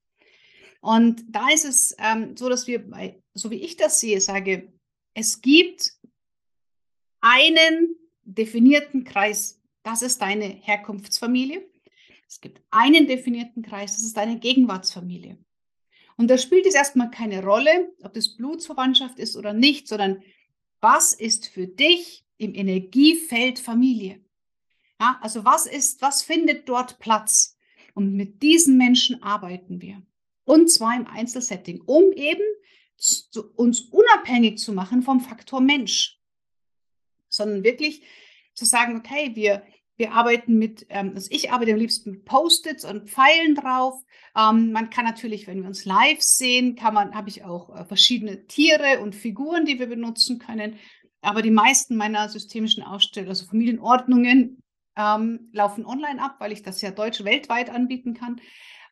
Und 0.81 1.25
da 1.29 1.49
ist 1.51 1.65
es 1.65 1.95
ähm, 1.99 2.37
so, 2.37 2.49
dass 2.49 2.67
wir, 2.67 2.89
bei, 2.89 3.23
so 3.35 3.51
wie 3.51 3.57
ich 3.57 3.77
das 3.77 4.01
sehe, 4.01 4.21
sage, 4.21 4.73
es 5.17 5.41
gibt 5.41 5.95
einen 7.23 7.97
definierten 8.25 9.05
Kreis, 9.05 9.63
das 9.83 10.03
ist 10.03 10.21
deine 10.21 10.45
Herkunftsfamilie. 10.45 11.67
Es 12.29 12.43
gibt 12.43 12.61
einen 12.71 13.07
definierten 13.07 13.63
Kreis, 13.63 13.95
das 13.95 14.03
ist 14.03 14.17
deine 14.19 14.39
Gegenwartsfamilie. 14.39 15.39
Und 16.19 16.29
da 16.29 16.37
spielt 16.37 16.67
es 16.67 16.75
erstmal 16.75 17.11
keine 17.11 17.43
Rolle, 17.43 17.95
ob 18.03 18.13
das 18.13 18.37
Blutsverwandtschaft 18.37 19.19
ist 19.19 19.37
oder 19.37 19.55
nicht, 19.55 19.89
sondern 19.89 20.23
was 20.83 21.15
ist 21.15 21.49
für 21.49 21.67
dich 21.67 22.27
im 22.37 22.55
Energiefeld 22.55 23.59
Familie? 23.59 24.23
Ja, 25.01 25.19
also 25.23 25.47
was 25.47 25.65
ist, 25.65 26.03
was 26.03 26.23
findet 26.23 26.69
dort 26.69 26.99
Platz? 26.99 27.57
Und 27.95 28.13
mit 28.13 28.43
diesen 28.43 28.77
Menschen 28.77 29.23
arbeiten 29.23 29.81
wir. 29.81 30.03
Und 30.45 30.71
zwar 30.71 30.95
im 30.95 31.07
Einzelsetting, 31.07 31.81
um 31.87 32.13
eben 32.13 32.45
zu, 32.97 33.53
uns 33.55 33.81
unabhängig 33.81 34.59
zu 34.59 34.73
machen 34.73 35.03
vom 35.03 35.21
Faktor 35.21 35.61
Mensch 35.61 36.17
sondern 37.37 37.65
wirklich 37.65 38.03
zu 38.55 38.65
sagen, 38.65 38.97
okay, 38.97 39.33
wir, 39.35 39.63
wir 39.97 40.13
arbeiten 40.13 40.59
mit, 40.59 40.87
ähm, 40.89 41.13
also 41.15 41.29
ich 41.31 41.53
arbeite 41.53 41.73
am 41.73 41.79
liebsten 41.79 42.11
mit 42.11 42.25
Post-its 42.25 42.85
und 42.85 43.09
Pfeilen 43.09 43.55
drauf. 43.55 44.03
Ähm, 44.37 44.73
man 44.73 44.91
kann 44.91 45.05
natürlich, 45.05 45.47
wenn 45.47 45.61
wir 45.61 45.69
uns 45.69 45.85
live 45.85 46.23
sehen, 46.23 46.75
kann 46.75 46.95
man, 46.95 47.15
habe 47.15 47.29
ich 47.29 47.45
auch 47.45 47.75
äh, 47.75 47.85
verschiedene 47.85 48.47
Tiere 48.47 49.01
und 49.01 49.15
Figuren, 49.15 49.65
die 49.67 49.79
wir 49.79 49.87
benutzen 49.87 50.39
können. 50.39 50.79
Aber 51.21 51.43
die 51.43 51.51
meisten 51.51 51.97
meiner 51.97 52.29
systemischen 52.29 52.83
Ausstellungen, 52.83 53.31
also 53.31 53.47
Familienordnungen, 53.47 54.63
ähm, 54.97 55.51
laufen 55.53 55.85
online 55.85 56.23
ab, 56.23 56.37
weil 56.39 56.53
ich 56.53 56.63
das 56.63 56.81
ja 56.81 56.91
deutsch 56.91 57.23
weltweit 57.25 57.69
anbieten 57.69 58.15
kann. 58.15 58.41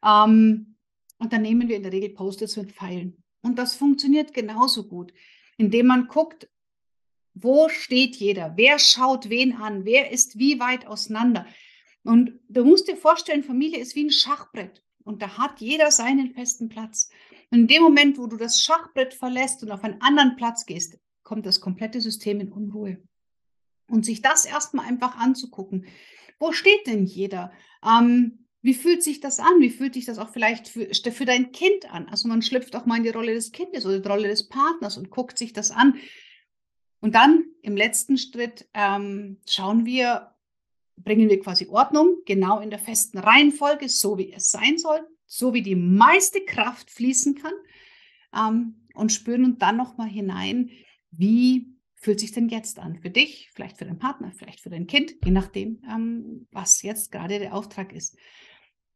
Ähm, 0.05 0.77
und 1.19 1.33
dann 1.33 1.43
nehmen 1.43 1.69
wir 1.69 1.77
in 1.77 1.83
der 1.83 1.93
Regel 1.93 2.11
Post-its 2.11 2.57
mit 2.57 2.73
Pfeilen. 2.73 3.24
Und 3.45 3.59
das 3.59 3.77
funktioniert 3.77 4.33
genauso 4.33 4.89
gut, 4.89 5.13
indem 5.59 5.87
man 5.87 6.09
guckt, 6.09 6.49
wo 7.35 7.69
steht 7.69 8.17
jeder? 8.17 8.55
Wer 8.57 8.79
schaut 8.79 9.29
wen 9.29 9.53
an? 9.57 9.85
Wer 9.85 10.11
ist 10.11 10.39
wie 10.39 10.59
weit 10.61 10.87
auseinander? 10.87 11.47
Und 12.05 12.41
du 12.49 12.65
musst 12.65 12.89
dir 12.89 12.97
vorstellen, 12.97 13.43
Familie 13.43 13.79
ist 13.79 13.97
wie 13.97 14.05
ein 14.07 14.11
Schachbrett 14.11 14.83
und 15.05 15.21
da 15.21 15.37
hat 15.37 15.61
jeder 15.61 15.91
seinen 15.91 16.33
festen 16.33 16.71
Platz. 16.71 17.11
Und 17.51 17.61
in 17.61 17.67
dem 17.67 17.83
Moment, 17.83 18.19
wo 18.19 18.27
du 18.27 18.37
das 18.39 18.63
Schachbrett 18.63 19.13
verlässt 19.13 19.63
und 19.63 19.71
auf 19.71 19.85
einen 19.85 20.01
anderen 20.01 20.37
Platz 20.37 20.65
gehst, 20.65 20.99
kommt 21.23 21.45
das 21.45 21.61
komplette 21.61 22.01
System 22.01 22.41
in 22.41 22.51
Unruhe. 22.51 23.03
Und 23.89 24.07
sich 24.07 24.23
das 24.23 24.47
erstmal 24.47 24.87
einfach 24.87 25.17
anzugucken. 25.19 25.87
Wo 26.39 26.53
steht 26.53 26.87
denn 26.87 27.05
jeder? 27.05 27.53
Ähm, 27.85 28.44
wie 28.65 28.73
fühlt 28.73 29.03
sich 29.03 29.21
das 29.21 29.41
an? 29.41 29.61
Wie 29.61 29.69
fühlt 29.69 29.93
sich 29.93 30.07
das 30.07 30.17
auch 30.17 30.31
vielleicht 30.31 30.69
für, 30.69 30.89
für 30.89 31.25
dein 31.27 31.53
Kind 31.53 31.93
an? 31.93 32.09
Also 32.09 32.29
man 32.29 32.41
schlüpft 32.41 32.75
auch 32.75 32.87
mal 32.87 32.97
in 32.97 33.03
die 33.03 33.11
Rolle 33.11 33.35
des 33.35 33.53
Kindes 33.53 33.85
oder 33.85 33.99
die 34.01 34.09
Rolle 34.09 34.27
des 34.27 34.49
Partners 34.49 34.97
und 34.97 35.11
guckt 35.11 35.37
sich 35.37 35.53
das 35.53 35.71
an. 35.71 35.97
Und 37.01 37.15
dann 37.15 37.45
im 37.61 37.77
letzten 37.77 38.17
Schritt 38.17 38.67
ähm, 38.73 39.37
schauen 39.47 39.85
wir, 39.85 40.35
bringen 40.97 41.29
wir 41.29 41.41
quasi 41.41 41.67
Ordnung 41.69 42.23
genau 42.25 42.61
in 42.61 42.71
der 42.71 42.79
festen 42.79 43.19
Reihenfolge, 43.19 43.91
so 43.91 44.17
wie 44.17 44.33
es 44.33 44.51
sein 44.51 44.79
soll, 44.79 45.07
so 45.27 45.53
wie 45.53 45.63
die 45.63 45.77
meiste 45.77 46.41
Kraft 46.41 46.91
fließen 46.91 47.35
kann 47.35 47.53
ähm, 48.35 48.87
und 48.95 49.13
spüren 49.13 49.45
und 49.45 49.61
dann 49.61 49.77
nochmal 49.77 50.09
hinein, 50.09 50.71
wie 51.11 51.75
fühlt 51.97 52.19
sich 52.19 52.33
denn 52.33 52.49
jetzt 52.49 52.79
an 52.79 52.97
für 52.97 53.11
dich, 53.11 53.51
vielleicht 53.53 53.77
für 53.77 53.85
deinen 53.85 53.99
Partner, 53.99 54.33
vielleicht 54.35 54.61
für 54.61 54.71
dein 54.71 54.87
Kind, 54.87 55.17
je 55.23 55.33
nachdem, 55.33 55.83
ähm, 55.87 56.47
was 56.51 56.81
jetzt 56.81 57.13
gerade 57.13 57.39
der 57.39 57.53
Auftrag 57.53 57.93
ist. 57.93 58.17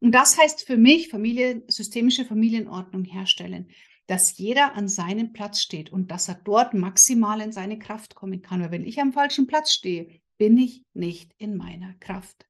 Und 0.00 0.12
das 0.12 0.38
heißt 0.38 0.64
für 0.64 0.76
mich 0.76 1.08
Familie, 1.08 1.62
systemische 1.68 2.24
Familienordnung 2.24 3.04
herstellen. 3.04 3.68
dass 4.08 4.38
jeder 4.38 4.74
an 4.74 4.88
seinem 4.88 5.34
Platz 5.34 5.60
steht 5.60 5.92
und 5.92 6.10
dass 6.10 6.28
er 6.28 6.40
dort 6.42 6.72
maximal 6.72 7.42
in 7.42 7.52
seine 7.52 7.78
Kraft 7.78 8.14
kommen 8.14 8.40
kann. 8.40 8.62
Weil 8.62 8.70
wenn 8.70 8.86
ich 8.86 9.02
am 9.02 9.12
falschen 9.12 9.46
Platz 9.46 9.70
stehe, 9.70 10.08
bin 10.38 10.56
ich 10.56 10.82
nicht 10.94 11.34
in 11.36 11.58
meiner 11.58 11.92
Kraft. 12.00 12.46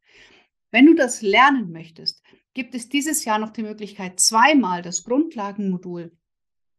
Wenn 0.70 0.86
du 0.86 0.94
das 0.94 1.20
lernen 1.20 1.72
möchtest, 1.72 2.22
gibt 2.54 2.74
es 2.74 2.88
dieses 2.88 3.24
Jahr 3.24 3.38
noch 3.38 3.50
die 3.50 3.62
Möglichkeit, 3.62 4.20
zweimal 4.20 4.82
das 4.82 5.02
Grundlagenmodul 5.02 6.16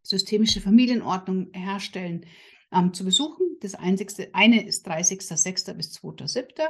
systemische 0.04 0.62
Familienordnung 0.62 1.52
herstellen 1.54 2.26
ähm, 2.72 2.94
zu 2.94 3.04
besuchen. 3.04 3.58
Das 3.62 3.76
einzigste, 3.76 4.30
eine 4.34 4.66
ist 4.66 4.88
30.06. 4.88 5.74
bis 5.74 5.98
2.07. 5.98 6.68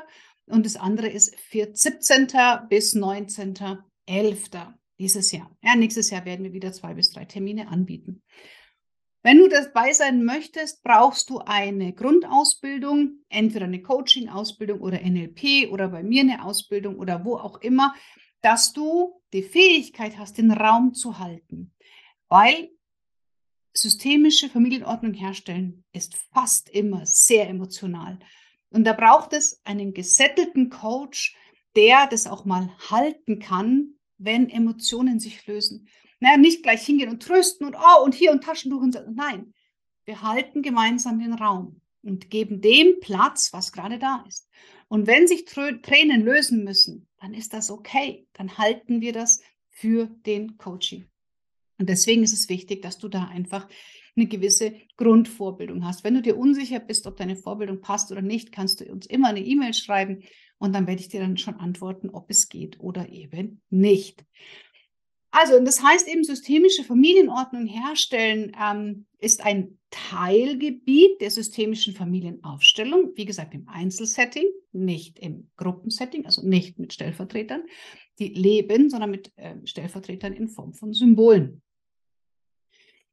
und 0.48 0.66
das 0.66 0.78
andere 0.78 1.10
ist 1.10 1.36
17. 1.52 2.28
bis 2.70 2.96
19.11. 4.10 4.74
dieses 4.98 5.32
Jahr. 5.32 5.56
Ja, 5.62 5.76
nächstes 5.76 6.10
Jahr 6.10 6.26
werden 6.26 6.44
wir 6.44 6.54
wieder 6.54 6.74
zwei 6.74 6.94
bis 6.94 7.12
drei 7.12 7.26
Termine 7.26 7.68
anbieten. 7.68 8.24
Wenn 9.22 9.38
du 9.38 9.50
dabei 9.50 9.92
sein 9.94 10.24
möchtest, 10.24 10.82
brauchst 10.82 11.30
du 11.30 11.40
eine 11.40 11.94
Grundausbildung, 11.94 13.20
entweder 13.28 13.66
eine 13.66 13.82
Coaching-Ausbildung 13.82 14.80
oder 14.80 15.02
NLP 15.02 15.70
oder 15.72 15.90
bei 15.90 16.04
mir 16.04 16.22
eine 16.22 16.44
Ausbildung 16.44 16.98
oder 16.98 17.26
wo 17.26 17.36
auch 17.36 17.60
immer, 17.62 17.94
dass 18.42 18.72
du 18.72 19.22
die 19.34 19.44
Fähigkeit 19.44 20.18
hast, 20.18 20.38
den 20.38 20.52
Raum 20.52 20.94
zu 20.94 21.20
halten. 21.20 21.74
Weil 22.30 22.70
systemische 23.74 24.50
Familienordnung 24.50 25.14
herstellen 25.14 25.84
ist 25.92 26.16
fast 26.34 26.70
immer 26.70 27.06
sehr 27.06 27.50
emotional. 27.50 28.20
Und 28.70 28.86
da 28.86 28.94
braucht 28.94 29.34
es 29.34 29.62
einen 29.66 29.94
gesettelten 29.94 30.70
Coach, 30.70 31.36
der 31.76 32.08
das 32.08 32.26
auch 32.26 32.46
mal 32.46 32.70
halten 32.90 33.40
kann, 33.40 33.99
wenn 34.20 34.50
Emotionen 34.50 35.20
sich 35.20 35.48
lösen. 35.48 35.88
Naja, 36.20 36.38
nicht 36.38 36.64
gleich 36.64 36.86
hingehen 36.86 37.10
und 37.10 37.24
trösten 37.24 37.66
und 37.66 37.76
oh, 37.76 38.04
und 38.04 38.14
hier 38.14 38.32
und 38.32 38.44
Taschentuch 38.44 38.82
und 38.82 38.94
so. 38.94 39.00
Nein, 39.12 39.54
wir 40.06 40.22
halten 40.22 40.62
gemeinsam 40.62 41.20
den 41.20 41.34
Raum 41.34 41.82
und 42.04 42.30
geben 42.30 42.62
dem 42.62 43.00
Platz, 43.00 43.52
was 43.54 43.72
gerade 43.72 43.98
da 43.98 44.24
ist. 44.28 44.48
Und 44.88 45.08
wenn 45.08 45.28
sich 45.28 45.46
Tränen 45.46 46.24
lösen 46.24 46.64
müssen, 46.64 47.08
dann 47.20 47.34
ist 47.34 47.54
das 47.54 47.72
okay. 47.72 48.28
Dann 48.34 48.58
halten 48.58 49.02
wir 49.02 49.14
das 49.14 49.42
für 49.70 50.08
den 50.26 50.58
Coaching. 50.58 51.06
Und 51.78 51.90
deswegen 51.90 52.24
ist 52.24 52.34
es 52.34 52.50
wichtig, 52.50 52.82
dass 52.82 52.98
du 52.98 53.08
da 53.08 53.26
einfach 53.26 53.68
eine 54.16 54.28
gewisse 54.28 54.76
Grundvorbildung 54.98 55.86
hast. 55.86 56.04
Wenn 56.04 56.16
du 56.16 56.22
dir 56.22 56.38
unsicher 56.38 56.80
bist, 56.80 57.08
ob 57.08 57.16
deine 57.18 57.38
Vorbildung 57.38 57.80
passt 57.80 58.12
oder 58.12 58.22
nicht, 58.22 58.52
kannst 58.52 58.82
du 58.82 58.92
uns 58.92 59.06
immer 59.06 59.30
eine 59.30 59.46
E-Mail 59.46 59.74
schreiben 59.74 60.24
und 60.60 60.74
dann 60.74 60.88
werde 60.88 61.02
ich 61.02 61.10
dir 61.10 61.22
dann 61.22 61.38
schon 61.38 61.56
antworten, 61.56 62.10
ob 62.10 62.30
es 62.30 62.50
geht 62.50 62.80
oder 62.80 63.10
eben 63.10 63.62
nicht. 63.70 64.24
Also, 65.32 65.60
das 65.64 65.84
heißt 65.84 66.08
eben, 66.08 66.24
systemische 66.24 66.84
Familienordnung 66.84 67.68
herstellen 67.68 68.56
ähm, 68.60 69.06
ist 69.20 69.46
ein 69.46 69.78
Teilgebiet 69.92 71.22
der 71.22 71.30
systemischen 71.30 71.94
Familienaufstellung. 71.94 73.12
Wie 73.16 73.26
gesagt, 73.26 73.54
im 73.54 73.68
Einzelsetting, 73.68 74.48
nicht 74.72 75.20
im 75.20 75.50
Gruppensetting, 75.56 76.26
also 76.26 76.46
nicht 76.46 76.80
mit 76.80 76.94
Stellvertretern, 76.94 77.64
die 78.18 78.30
leben, 78.30 78.90
sondern 78.90 79.12
mit 79.12 79.32
äh, 79.36 79.56
Stellvertretern 79.66 80.34
in 80.34 80.48
Form 80.48 80.74
von 80.74 80.94
Symbolen. 80.94 81.62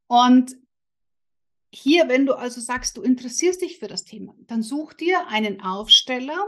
Und 0.07 0.57
hier, 1.71 2.09
wenn 2.09 2.25
du 2.25 2.35
also 2.35 2.61
sagst, 2.61 2.97
du 2.97 3.03
interessierst 3.03 3.61
dich 3.61 3.79
für 3.79 3.89
das 3.89 4.05
Thema, 4.05 4.35
dann 4.47 4.63
such 4.63 4.95
dir 4.95 5.27
einen 5.29 5.61
Aufsteller, 5.61 6.39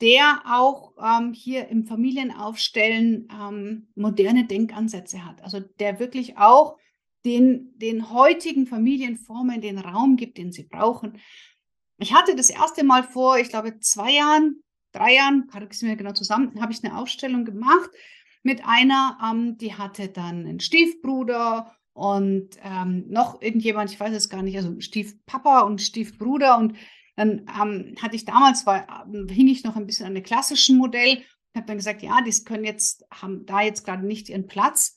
der 0.00 0.42
auch 0.46 0.94
ähm, 0.98 1.32
hier 1.32 1.68
im 1.68 1.84
Familienaufstellen 1.84 3.28
ähm, 3.30 3.88
moderne 3.94 4.46
Denkansätze 4.46 5.24
hat. 5.24 5.42
Also 5.42 5.60
der 5.60 6.00
wirklich 6.00 6.38
auch 6.38 6.78
den, 7.24 7.78
den 7.78 8.10
heutigen 8.10 8.66
Familienformen 8.66 9.60
den 9.60 9.78
Raum 9.78 10.16
gibt, 10.16 10.38
den 10.38 10.52
sie 10.52 10.64
brauchen. 10.64 11.18
Ich 11.98 12.14
hatte 12.14 12.34
das 12.34 12.48
erste 12.48 12.82
Mal 12.82 13.02
vor, 13.02 13.38
ich 13.38 13.50
glaube, 13.50 13.78
zwei 13.80 14.12
Jahren, 14.12 14.62
drei 14.92 15.14
Jahren, 15.14 15.46
kann 15.48 15.68
ich 15.70 15.82
mir 15.82 15.96
genau 15.96 16.12
zusammen, 16.12 16.60
habe 16.60 16.72
ich 16.72 16.82
eine 16.82 16.96
Aufstellung 16.96 17.44
gemacht 17.44 17.90
mit 18.42 18.64
einer, 18.64 19.18
ähm, 19.22 19.58
die 19.58 19.74
hatte 19.74 20.08
dann 20.08 20.46
einen 20.46 20.60
Stiefbruder 20.60 21.76
und 21.92 22.48
ähm, 22.62 23.04
noch 23.08 23.42
irgendjemand, 23.42 23.92
ich 23.92 24.00
weiß 24.00 24.14
es 24.14 24.30
gar 24.30 24.42
nicht, 24.42 24.56
also 24.56 24.80
Stiefpapa 24.80 25.60
und 25.60 25.82
Stiefbruder 25.82 26.56
und 26.56 26.74
dann 27.20 27.46
ähm, 27.60 27.94
hatte 28.00 28.16
ich 28.16 28.24
damals, 28.24 28.64
war, 28.64 29.06
ähm, 29.06 29.28
hing 29.28 29.48
ich 29.48 29.62
noch 29.62 29.76
ein 29.76 29.86
bisschen 29.86 30.06
an 30.06 30.14
dem 30.14 30.24
klassischen 30.24 30.78
Modell 30.78 31.18
und 31.18 31.56
habe 31.56 31.66
dann 31.66 31.76
gesagt, 31.76 32.02
ja, 32.02 32.18
die 32.22 32.44
können 32.44 32.64
jetzt, 32.64 33.04
haben 33.10 33.44
da 33.44 33.60
jetzt 33.60 33.84
gerade 33.84 34.06
nicht 34.06 34.30
ihren 34.30 34.46
Platz. 34.46 34.96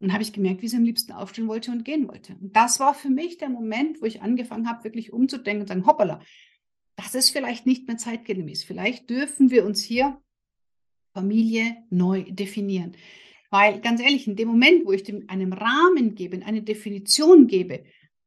Und 0.00 0.12
habe 0.12 0.22
ich 0.22 0.34
gemerkt, 0.34 0.60
wie 0.60 0.68
sie 0.68 0.76
am 0.76 0.84
liebsten 0.84 1.12
aufstehen 1.12 1.48
wollte 1.48 1.70
und 1.70 1.84
gehen 1.84 2.08
wollte. 2.08 2.34
Und 2.34 2.54
das 2.54 2.78
war 2.78 2.92
für 2.92 3.08
mich 3.08 3.38
der 3.38 3.48
Moment, 3.48 4.02
wo 4.02 4.06
ich 4.06 4.20
angefangen 4.20 4.68
habe, 4.68 4.84
wirklich 4.84 5.14
umzudenken 5.14 5.62
und 5.62 5.68
sagen, 5.68 5.86
hoppala, 5.86 6.20
das 6.96 7.14
ist 7.14 7.30
vielleicht 7.30 7.64
nicht 7.64 7.86
mehr 7.86 7.96
zeitgemäß. 7.96 8.64
Vielleicht 8.64 9.08
dürfen 9.08 9.50
wir 9.50 9.64
uns 9.64 9.82
hier 9.82 10.20
Familie 11.14 11.76
neu 11.88 12.24
definieren. 12.28 12.96
Weil 13.50 13.80
ganz 13.80 14.00
ehrlich, 14.00 14.26
in 14.26 14.36
dem 14.36 14.48
Moment, 14.48 14.84
wo 14.84 14.92
ich 14.92 15.04
dem 15.04 15.24
einen 15.28 15.54
Rahmen 15.54 16.14
gebe, 16.14 16.44
eine 16.44 16.62
Definition 16.62 17.46
gebe, 17.46 17.84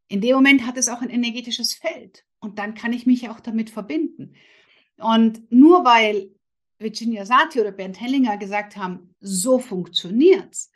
in 0.07 0.21
dem 0.21 0.35
Moment 0.35 0.65
hat 0.65 0.77
es 0.77 0.89
auch 0.89 1.01
ein 1.01 1.09
energetisches 1.09 1.75
Feld. 1.75 2.23
Und 2.39 2.59
dann 2.59 2.73
kann 2.75 2.93
ich 2.93 3.05
mich 3.05 3.29
auch 3.29 3.39
damit 3.39 3.69
verbinden. 3.69 4.33
Und 4.97 5.51
nur 5.51 5.85
weil 5.85 6.31
Virginia 6.79 7.25
Satir 7.25 7.61
oder 7.61 7.71
Bernd 7.71 7.99
Hellinger 7.99 8.37
gesagt 8.37 8.77
haben, 8.77 9.15
so 9.19 9.59
funktioniert 9.59 10.51
es, 10.51 10.71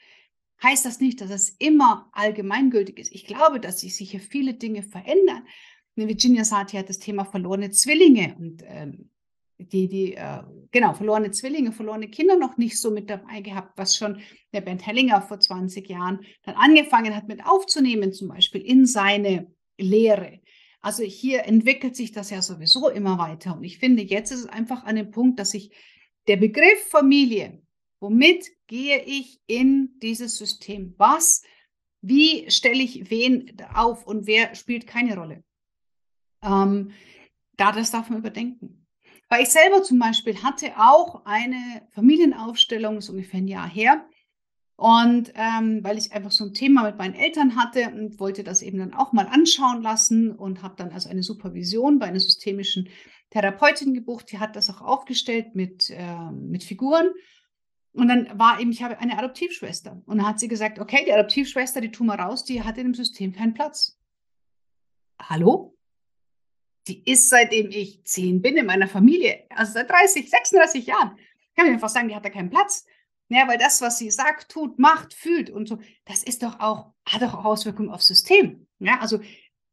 heißt 0.63 0.85
das 0.85 0.99
nicht, 0.99 1.21
dass 1.21 1.31
es 1.31 1.49
immer 1.59 2.09
allgemeingültig 2.11 2.99
ist. 2.99 3.11
Ich 3.11 3.25
glaube, 3.25 3.59
dass 3.59 3.81
sich 3.81 3.95
sicher 3.95 4.19
viele 4.19 4.53
Dinge 4.53 4.83
verändern. 4.83 5.43
Virginia 5.95 6.43
Satir 6.45 6.79
hat 6.79 6.89
das 6.89 6.99
Thema 6.99 7.25
verlorene 7.25 7.69
Zwillinge 7.69 8.35
und 8.39 8.63
ähm, 8.65 9.09
die, 9.57 9.87
die, 9.87 10.15
äh, 10.15 10.41
genau, 10.71 10.93
verlorene 10.93 11.31
Zwillinge, 11.31 11.71
verlorene 11.71 12.07
Kinder 12.07 12.37
noch 12.37 12.57
nicht 12.57 12.79
so 12.79 12.89
mit 12.91 13.09
dabei 13.09 13.41
gehabt, 13.41 13.77
was 13.77 13.95
schon 13.95 14.21
der 14.53 14.61
Bernd 14.61 14.85
Hellinger 14.85 15.21
vor 15.21 15.39
20 15.39 15.87
Jahren 15.87 16.21
dann 16.43 16.55
angefangen 16.55 17.15
hat 17.15 17.27
mit 17.27 17.45
aufzunehmen, 17.45 18.13
zum 18.13 18.29
Beispiel 18.29 18.61
in 18.61 18.85
seine 18.85 19.51
Lehre. 19.77 20.40
Also 20.81 21.03
hier 21.03 21.45
entwickelt 21.45 21.95
sich 21.95 22.11
das 22.11 22.31
ja 22.31 22.41
sowieso 22.41 22.89
immer 22.89 23.17
weiter. 23.19 23.55
Und 23.55 23.63
ich 23.63 23.77
finde, 23.77 24.03
jetzt 24.03 24.31
ist 24.31 24.41
es 24.41 24.45
einfach 24.47 24.83
an 24.83 24.95
dem 24.95 25.11
Punkt, 25.11 25.39
dass 25.39 25.53
ich 25.53 25.71
der 26.27 26.37
Begriff 26.37 26.87
Familie, 26.89 27.61
womit 27.99 28.47
gehe 28.67 29.03
ich 29.03 29.39
in 29.45 29.99
dieses 30.01 30.37
System? 30.37 30.95
Was, 30.97 31.43
wie 32.01 32.49
stelle 32.49 32.81
ich 32.81 33.11
wen 33.11 33.55
auf 33.73 34.07
und 34.07 34.25
wer 34.25 34.55
spielt 34.55 34.87
keine 34.87 35.15
Rolle? 35.15 35.43
Ähm, 36.43 36.91
da 37.57 37.71
das 37.71 37.91
darf 37.91 38.09
man 38.09 38.19
überdenken. 38.19 38.87
Weil 39.29 39.43
ich 39.43 39.49
selber 39.49 39.83
zum 39.83 39.99
Beispiel 39.99 40.41
hatte 40.41 40.73
auch 40.77 41.25
eine 41.25 41.87
Familienaufstellung, 41.91 42.97
ist 42.97 43.09
ungefähr 43.09 43.39
ein 43.39 43.47
Jahr 43.47 43.69
her, 43.69 44.05
und 44.81 45.31
ähm, 45.35 45.83
weil 45.83 45.99
ich 45.99 46.11
einfach 46.11 46.31
so 46.31 46.45
ein 46.45 46.55
Thema 46.55 46.81
mit 46.81 46.97
meinen 46.97 47.13
Eltern 47.13 47.55
hatte 47.55 47.91
und 47.91 48.19
wollte 48.19 48.43
das 48.43 48.63
eben 48.63 48.79
dann 48.79 48.95
auch 48.95 49.13
mal 49.13 49.27
anschauen 49.27 49.83
lassen 49.83 50.31
und 50.31 50.63
habe 50.63 50.73
dann 50.75 50.89
also 50.89 51.07
eine 51.07 51.21
Supervision 51.21 51.99
bei 51.99 52.07
einer 52.07 52.19
systemischen 52.19 52.89
Therapeutin 53.29 53.93
gebucht, 53.93 54.31
die 54.31 54.39
hat 54.39 54.55
das 54.55 54.71
auch 54.71 54.81
aufgestellt 54.81 55.53
mit, 55.53 55.91
äh, 55.91 56.31
mit 56.31 56.63
Figuren. 56.63 57.11
Und 57.93 58.07
dann 58.07 58.39
war 58.39 58.59
eben, 58.59 58.71
ich 58.71 58.81
habe 58.81 58.97
eine 58.97 59.19
Adoptivschwester. 59.19 60.01
Und 60.07 60.17
dann 60.17 60.27
hat 60.27 60.39
sie 60.39 60.47
gesagt, 60.47 60.79
okay, 60.79 61.03
die 61.05 61.13
Adoptivschwester, 61.13 61.79
die 61.79 61.91
tun 61.91 62.07
wir 62.07 62.15
raus, 62.15 62.43
die 62.43 62.63
hat 62.63 62.79
in 62.79 62.85
dem 62.85 62.95
System 62.95 63.33
keinen 63.33 63.53
Platz. 63.53 63.99
Hallo? 65.21 65.77
Die 66.87 67.03
ist 67.07 67.29
seitdem 67.29 67.69
ich 67.69 68.03
zehn 68.03 68.41
bin 68.41 68.57
in 68.57 68.65
meiner 68.65 68.87
Familie, 68.87 69.43
also 69.51 69.73
seit 69.73 69.91
30, 69.91 70.27
36 70.27 70.87
Jahren. 70.87 71.19
Ich 71.49 71.55
kann 71.55 71.67
mir 71.67 71.73
einfach 71.73 71.89
sagen, 71.89 72.07
die 72.07 72.15
hat 72.15 72.25
da 72.25 72.31
keinen 72.31 72.49
Platz. 72.49 72.87
Ja, 73.33 73.47
weil 73.47 73.57
das, 73.57 73.79
was 73.79 73.97
sie 73.97 74.11
sagt, 74.11 74.51
tut, 74.51 74.77
macht, 74.77 75.13
fühlt 75.13 75.49
und 75.49 75.65
so, 75.65 75.79
das 76.03 76.21
ist 76.21 76.43
doch 76.43 76.59
auch, 76.59 76.91
hat 77.07 77.21
doch 77.21 77.33
auch 77.33 77.45
Auswirkungen 77.45 77.89
aufs 77.89 78.07
System. 78.07 78.67
Ja, 78.79 78.99
also 78.99 79.21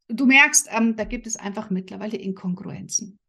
du 0.07 0.25
merkst, 0.25 0.69
ähm, 0.71 0.95
da 0.95 1.03
gibt 1.03 1.27
es 1.27 1.35
einfach 1.35 1.69
mittlerweile 1.69 2.15
Inkongruenzen. 2.15 3.19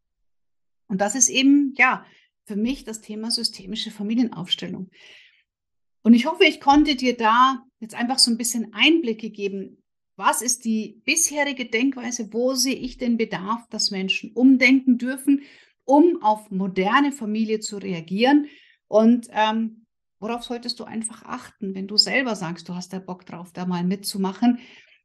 Und 0.86 1.00
das 1.00 1.16
ist 1.16 1.30
eben, 1.30 1.74
ja, 1.76 2.06
für 2.46 2.54
mich 2.54 2.84
das 2.84 3.00
Thema 3.00 3.32
systemische 3.32 3.90
Familienaufstellung. 3.90 4.90
Und 6.02 6.14
ich 6.14 6.26
hoffe, 6.26 6.44
ich 6.44 6.60
konnte 6.60 6.94
dir 6.94 7.16
da 7.16 7.64
jetzt 7.80 7.96
einfach 7.96 8.20
so 8.20 8.30
ein 8.30 8.38
bisschen 8.38 8.72
Einblicke 8.72 9.30
geben. 9.30 9.82
Was 10.14 10.42
ist 10.42 10.64
die 10.64 11.02
bisherige 11.04 11.66
Denkweise? 11.66 12.32
Wo 12.32 12.54
sehe 12.54 12.76
ich 12.76 12.98
den 12.98 13.16
Bedarf, 13.16 13.66
dass 13.68 13.90
Menschen 13.90 14.30
umdenken 14.32 14.96
dürfen, 14.96 15.42
um 15.84 16.22
auf 16.22 16.52
moderne 16.52 17.10
Familie 17.10 17.58
zu 17.58 17.78
reagieren? 17.78 18.46
Und 18.86 19.26
ähm, 19.32 19.79
Worauf 20.20 20.44
solltest 20.44 20.78
du 20.78 20.84
einfach 20.84 21.24
achten, 21.24 21.74
wenn 21.74 21.88
du 21.88 21.96
selber 21.96 22.36
sagst, 22.36 22.68
du 22.68 22.74
hast 22.74 22.92
da 22.92 22.98
Bock 22.98 23.26
drauf, 23.26 23.52
da 23.52 23.66
mal 23.66 23.82
mitzumachen, 23.82 24.58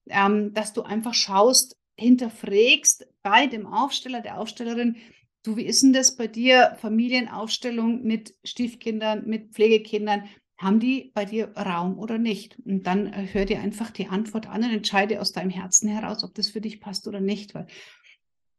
ähm, 0.08 0.54
dass 0.54 0.74
du 0.74 0.84
einfach 0.84 1.14
schaust, 1.14 1.78
hinterfragst 1.98 3.08
bei 3.24 3.48
dem 3.48 3.66
Aufsteller, 3.66 4.22
der 4.22 4.40
Aufstellerin, 4.40 4.98
du, 5.44 5.56
wie 5.56 5.66
ist 5.66 5.82
denn 5.82 5.94
das 5.94 6.16
bei 6.16 6.28
dir, 6.28 6.78
Familienaufstellung 6.82 8.04
mit 8.04 8.36
Stiefkindern, 8.44 9.26
mit 9.26 9.54
Pflegekindern? 9.54 10.30
haben 10.58 10.80
die 10.80 11.12
bei 11.14 11.26
dir 11.26 11.50
Raum 11.58 12.00
oder 12.00 12.18
nicht? 12.18 12.58
Und 12.66 12.84
dann 12.88 13.08
äh, 13.08 13.28
hör 13.32 13.46
dir 13.46 13.60
einfach 13.60 13.92
die 13.92 14.08
Antwort 14.08 14.48
an 14.48 14.64
und 14.64 14.72
entscheide 14.72 15.20
aus 15.20 15.32
deinem 15.32 15.50
Herzen 15.50 15.90
heraus, 15.90 16.24
ob 16.24 16.34
das 16.34 16.50
für 16.50 16.62
dich 16.62 16.80
passt 16.80 17.08
oder 17.08 17.20
nicht. 17.20 17.54
Weil 17.54 17.68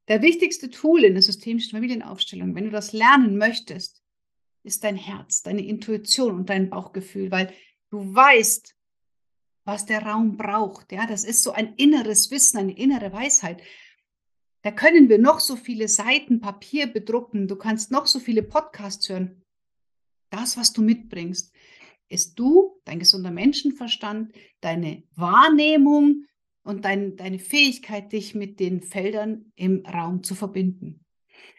der 0.09 0.23
wichtigste 0.23 0.71
Tool 0.71 1.05
in 1.05 1.15
der 1.15 1.23
systemischen 1.23 1.73
Familienaufstellung, 1.73 2.55
wenn 2.55 2.65
du 2.65 2.71
das 2.71 2.93
lernen 2.93 3.39
möchtest, 3.39 4.03
ist 4.67 4.85
dein 4.85 4.97
Herz, 4.97 5.43
deine 5.43 5.65
Intuition 5.65 6.35
und 6.35 6.51
dein 6.51 6.69
Bauchgefühl, 6.69 7.31
weil 7.31 7.53
du 7.91 8.15
weißt, 8.15 8.77
was 9.65 9.87
der 9.87 10.03
Raum 10.03 10.37
braucht. 10.37 10.93
Ja, 10.93 11.07
das 11.07 11.25
ist 11.25 11.43
so 11.43 11.53
ein 11.53 11.75
inneres 11.77 12.31
Wissen, 12.31 12.59
eine 12.59 12.77
innere 12.77 13.13
Weisheit. 13.13 13.63
Da 14.63 14.71
können 14.71 15.09
wir 15.09 15.19
noch 15.19 15.41
so 15.41 15.57
viele 15.57 15.89
Seiten 15.89 16.41
Papier 16.41 16.87
bedrucken, 16.87 17.49
du 17.49 17.57
kannst 17.57 17.91
noch 17.91 18.07
so 18.07 18.19
viele 18.19 18.43
Podcasts 18.43 19.09
hören. 19.09 19.43
Das, 20.31 20.57
was 20.57 20.73
du 20.73 20.83
mitbringst, 20.83 21.53
ist 22.09 22.39
du, 22.39 22.81
dein 22.85 22.99
gesunder 22.99 23.31
Menschenverstand, 23.31 24.33
deine 24.61 25.05
Wahrnehmung 25.15 26.27
und 26.63 26.85
dein, 26.85 27.17
deine 27.17 27.39
Fähigkeit, 27.39 28.13
dich 28.13 28.35
mit 28.35 28.59
den 28.59 28.83
Feldern 28.83 29.53
im 29.55 29.85
Raum 29.87 30.23
zu 30.23 30.35
verbinden. 30.35 31.06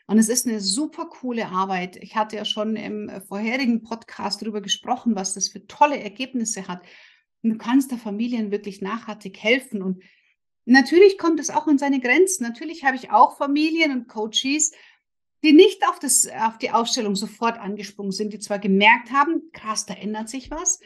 Und 0.07 0.19
es 0.19 0.29
ist 0.29 0.47
eine 0.47 0.61
super 0.61 1.05
coole 1.05 1.47
Arbeit. 1.47 1.97
Ich 1.97 2.15
hatte 2.15 2.37
ja 2.37 2.45
schon 2.45 2.75
im 2.75 3.11
vorherigen 3.27 3.83
Podcast 3.83 4.41
darüber 4.41 4.61
gesprochen, 4.61 5.15
was 5.15 5.33
das 5.33 5.49
für 5.49 5.67
tolle 5.67 5.99
Ergebnisse 5.99 6.67
hat. 6.67 6.81
Und 7.43 7.51
du 7.51 7.57
kannst 7.57 7.91
der 7.91 7.97
Familien 7.97 8.51
wirklich 8.51 8.81
nachhaltig 8.81 9.37
helfen. 9.37 9.81
Und 9.81 10.03
natürlich 10.65 11.17
kommt 11.17 11.39
es 11.39 11.49
auch 11.49 11.67
in 11.67 11.77
seine 11.77 11.99
Grenzen. 11.99 12.43
Natürlich 12.43 12.85
habe 12.85 12.95
ich 12.95 13.11
auch 13.11 13.37
Familien 13.37 13.91
und 13.91 14.07
Coaches, 14.07 14.71
die 15.43 15.53
nicht 15.53 15.87
auf, 15.87 15.99
das, 15.99 16.27
auf 16.27 16.57
die 16.57 16.71
Ausstellung 16.71 17.15
sofort 17.15 17.59
angesprungen 17.59 18.11
sind, 18.11 18.33
die 18.33 18.39
zwar 18.39 18.59
gemerkt 18.59 19.11
haben, 19.11 19.51
krass, 19.51 19.85
da 19.85 19.93
ändert 19.93 20.29
sich 20.29 20.49
was, 20.49 20.79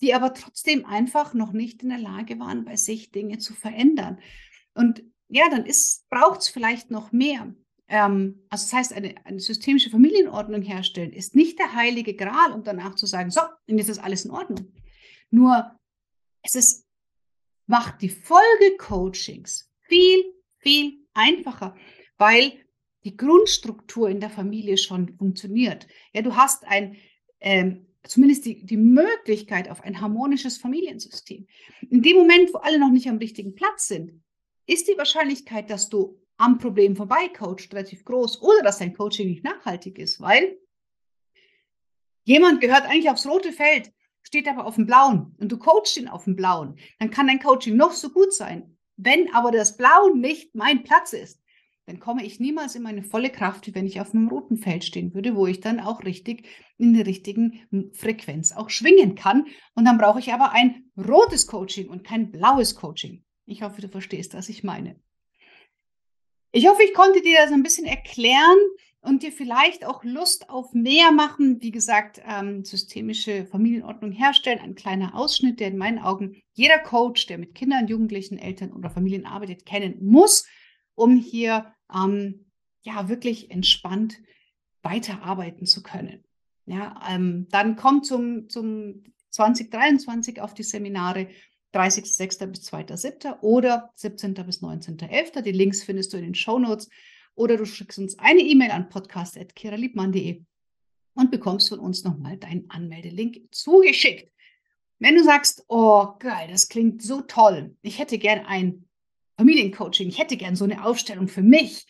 die 0.00 0.14
aber 0.14 0.34
trotzdem 0.34 0.86
einfach 0.86 1.34
noch 1.34 1.52
nicht 1.52 1.82
in 1.82 1.90
der 1.90 1.98
Lage 1.98 2.38
waren, 2.38 2.64
bei 2.64 2.76
sich 2.76 3.10
Dinge 3.10 3.38
zu 3.38 3.54
verändern. 3.54 4.18
Und 4.74 5.02
ja, 5.28 5.48
dann 5.50 5.64
braucht 6.08 6.40
es 6.40 6.48
vielleicht 6.48 6.90
noch 6.90 7.12
mehr. 7.12 7.54
Ähm, 7.88 8.42
also 8.50 8.64
das 8.64 8.72
heißt, 8.72 8.92
eine, 8.92 9.14
eine 9.24 9.40
systemische 9.40 9.90
Familienordnung 9.90 10.62
herstellen 10.62 11.12
ist 11.12 11.34
nicht 11.34 11.58
der 11.58 11.74
heilige 11.74 12.14
Gral, 12.14 12.52
um 12.52 12.62
danach 12.62 12.94
zu 12.94 13.06
sagen, 13.06 13.30
so, 13.30 13.40
und 13.66 13.78
jetzt 13.78 13.88
ist 13.88 13.98
alles 13.98 14.24
in 14.24 14.30
Ordnung. 14.30 14.72
Nur 15.30 15.78
es 16.42 16.54
ist, 16.54 16.86
macht 17.66 18.02
die 18.02 18.10
Folgecoachings 18.10 19.70
viel, 19.80 20.24
viel 20.58 21.06
einfacher, 21.14 21.76
weil 22.18 22.52
die 23.04 23.16
Grundstruktur 23.16 24.10
in 24.10 24.20
der 24.20 24.30
Familie 24.30 24.76
schon 24.76 25.16
funktioniert. 25.16 25.86
Ja, 26.12 26.22
du 26.22 26.36
hast 26.36 26.66
ein, 26.66 26.96
ähm, 27.40 27.86
zumindest 28.02 28.44
die, 28.44 28.64
die 28.64 28.76
Möglichkeit 28.76 29.70
auf 29.70 29.82
ein 29.82 30.00
harmonisches 30.00 30.58
Familiensystem. 30.58 31.46
In 31.88 32.02
dem 32.02 32.16
Moment, 32.16 32.52
wo 32.52 32.58
alle 32.58 32.78
noch 32.78 32.90
nicht 32.90 33.08
am 33.08 33.18
richtigen 33.18 33.54
Platz 33.54 33.88
sind, 33.88 34.22
ist 34.66 34.88
die 34.88 34.98
Wahrscheinlichkeit, 34.98 35.70
dass 35.70 35.88
du 35.88 36.20
am 36.38 36.58
Problem 36.58 36.96
vorbei 36.96 37.28
coacht, 37.28 37.72
relativ 37.72 38.04
groß 38.04 38.40
oder 38.40 38.62
dass 38.62 38.78
dein 38.78 38.94
Coaching 38.94 39.28
nicht 39.28 39.44
nachhaltig 39.44 39.98
ist, 39.98 40.20
weil 40.20 40.58
jemand 42.24 42.60
gehört 42.60 42.84
eigentlich 42.84 43.10
aufs 43.10 43.26
rote 43.26 43.52
Feld, 43.52 43.92
steht 44.22 44.48
aber 44.48 44.64
auf 44.64 44.76
dem 44.76 44.86
blauen 44.86 45.34
und 45.38 45.52
du 45.52 45.58
coachst 45.58 45.96
ihn 45.96 46.08
auf 46.08 46.24
dem 46.24 46.36
blauen, 46.36 46.78
dann 46.98 47.10
kann 47.10 47.26
dein 47.26 47.40
Coaching 47.40 47.76
noch 47.76 47.92
so 47.92 48.10
gut 48.10 48.32
sein. 48.32 48.76
Wenn 48.96 49.32
aber 49.34 49.50
das 49.50 49.76
Blau 49.76 50.08
nicht 50.14 50.54
mein 50.54 50.82
Platz 50.82 51.12
ist, 51.12 51.40
dann 51.86 52.00
komme 52.00 52.24
ich 52.24 52.38
niemals 52.38 52.74
in 52.74 52.82
meine 52.82 53.02
volle 53.02 53.30
Kraft, 53.30 53.66
wie 53.66 53.74
wenn 53.74 53.86
ich 53.86 54.00
auf 54.00 54.12
einem 54.12 54.28
roten 54.28 54.58
Feld 54.58 54.84
stehen 54.84 55.14
würde, 55.14 55.34
wo 55.34 55.46
ich 55.46 55.60
dann 55.60 55.80
auch 55.80 56.04
richtig 56.04 56.46
in 56.76 56.92
der 56.92 57.06
richtigen 57.06 57.92
Frequenz 57.94 58.52
auch 58.52 58.68
schwingen 58.68 59.14
kann. 59.14 59.46
Und 59.74 59.86
dann 59.86 59.96
brauche 59.96 60.18
ich 60.18 60.34
aber 60.34 60.52
ein 60.52 60.90
rotes 60.98 61.46
Coaching 61.46 61.88
und 61.88 62.04
kein 62.04 62.30
blaues 62.30 62.74
Coaching. 62.74 63.24
Ich 63.46 63.62
hoffe, 63.62 63.80
du 63.80 63.88
verstehst, 63.88 64.34
was 64.34 64.50
ich 64.50 64.62
meine. 64.62 65.00
Ich 66.58 66.66
hoffe, 66.66 66.82
ich 66.82 66.92
konnte 66.92 67.22
dir 67.22 67.38
das 67.40 67.52
ein 67.52 67.62
bisschen 67.62 67.86
erklären 67.86 68.58
und 69.00 69.22
dir 69.22 69.30
vielleicht 69.30 69.86
auch 69.86 70.02
Lust 70.02 70.50
auf 70.50 70.74
mehr 70.74 71.12
machen. 71.12 71.62
Wie 71.62 71.70
gesagt, 71.70 72.20
ähm, 72.26 72.64
systemische 72.64 73.46
Familienordnung 73.46 74.10
herstellen. 74.10 74.58
Ein 74.58 74.74
kleiner 74.74 75.14
Ausschnitt, 75.14 75.60
der 75.60 75.68
in 75.68 75.76
meinen 75.76 76.00
Augen 76.00 76.42
jeder 76.54 76.80
Coach, 76.80 77.26
der 77.26 77.38
mit 77.38 77.54
Kindern, 77.54 77.86
Jugendlichen, 77.86 78.38
Eltern 78.38 78.72
oder 78.72 78.90
Familien 78.90 79.24
arbeitet, 79.24 79.66
kennen 79.66 79.98
muss, 80.04 80.48
um 80.96 81.16
hier 81.16 81.72
ähm, 81.94 82.50
ja 82.82 83.08
wirklich 83.08 83.52
entspannt 83.52 84.18
weiterarbeiten 84.82 85.64
zu 85.64 85.84
können. 85.84 86.24
Ja, 86.66 87.00
ähm, 87.08 87.46
dann 87.52 87.76
kommt 87.76 88.04
zum, 88.04 88.48
zum 88.48 89.04
2023 89.30 90.40
auf 90.40 90.54
die 90.54 90.64
Seminare 90.64 91.28
30.06. 91.74 92.46
bis 92.46 92.72
2.07. 92.72 93.40
oder 93.40 93.90
17. 93.94 94.34
bis 94.34 94.62
19.11. 94.62 95.42
Die 95.42 95.52
Links 95.52 95.82
findest 95.82 96.12
du 96.12 96.16
in 96.16 96.24
den 96.24 96.34
Show 96.34 96.58
Notes 96.58 96.88
oder 97.34 97.56
du 97.56 97.66
schickst 97.66 97.98
uns 97.98 98.18
eine 98.18 98.40
E-Mail 98.40 98.70
an 98.70 98.88
podcast.kiraliebmann.de 98.88 100.42
und 101.14 101.30
bekommst 101.30 101.68
von 101.68 101.78
uns 101.78 102.04
nochmal 102.04 102.36
deinen 102.36 102.70
Anmeldelink 102.70 103.48
zugeschickt. 103.50 104.32
Wenn 104.98 105.14
du 105.14 105.22
sagst, 105.22 105.64
oh 105.68 106.14
geil, 106.18 106.48
das 106.50 106.68
klingt 106.68 107.02
so 107.02 107.20
toll, 107.20 107.76
ich 107.82 107.98
hätte 107.98 108.18
gern 108.18 108.44
ein 108.46 108.88
Familiencoaching, 109.36 110.08
ich 110.08 110.18
hätte 110.18 110.36
gern 110.36 110.56
so 110.56 110.64
eine 110.64 110.84
Aufstellung 110.84 111.28
für 111.28 111.42
mich, 111.42 111.86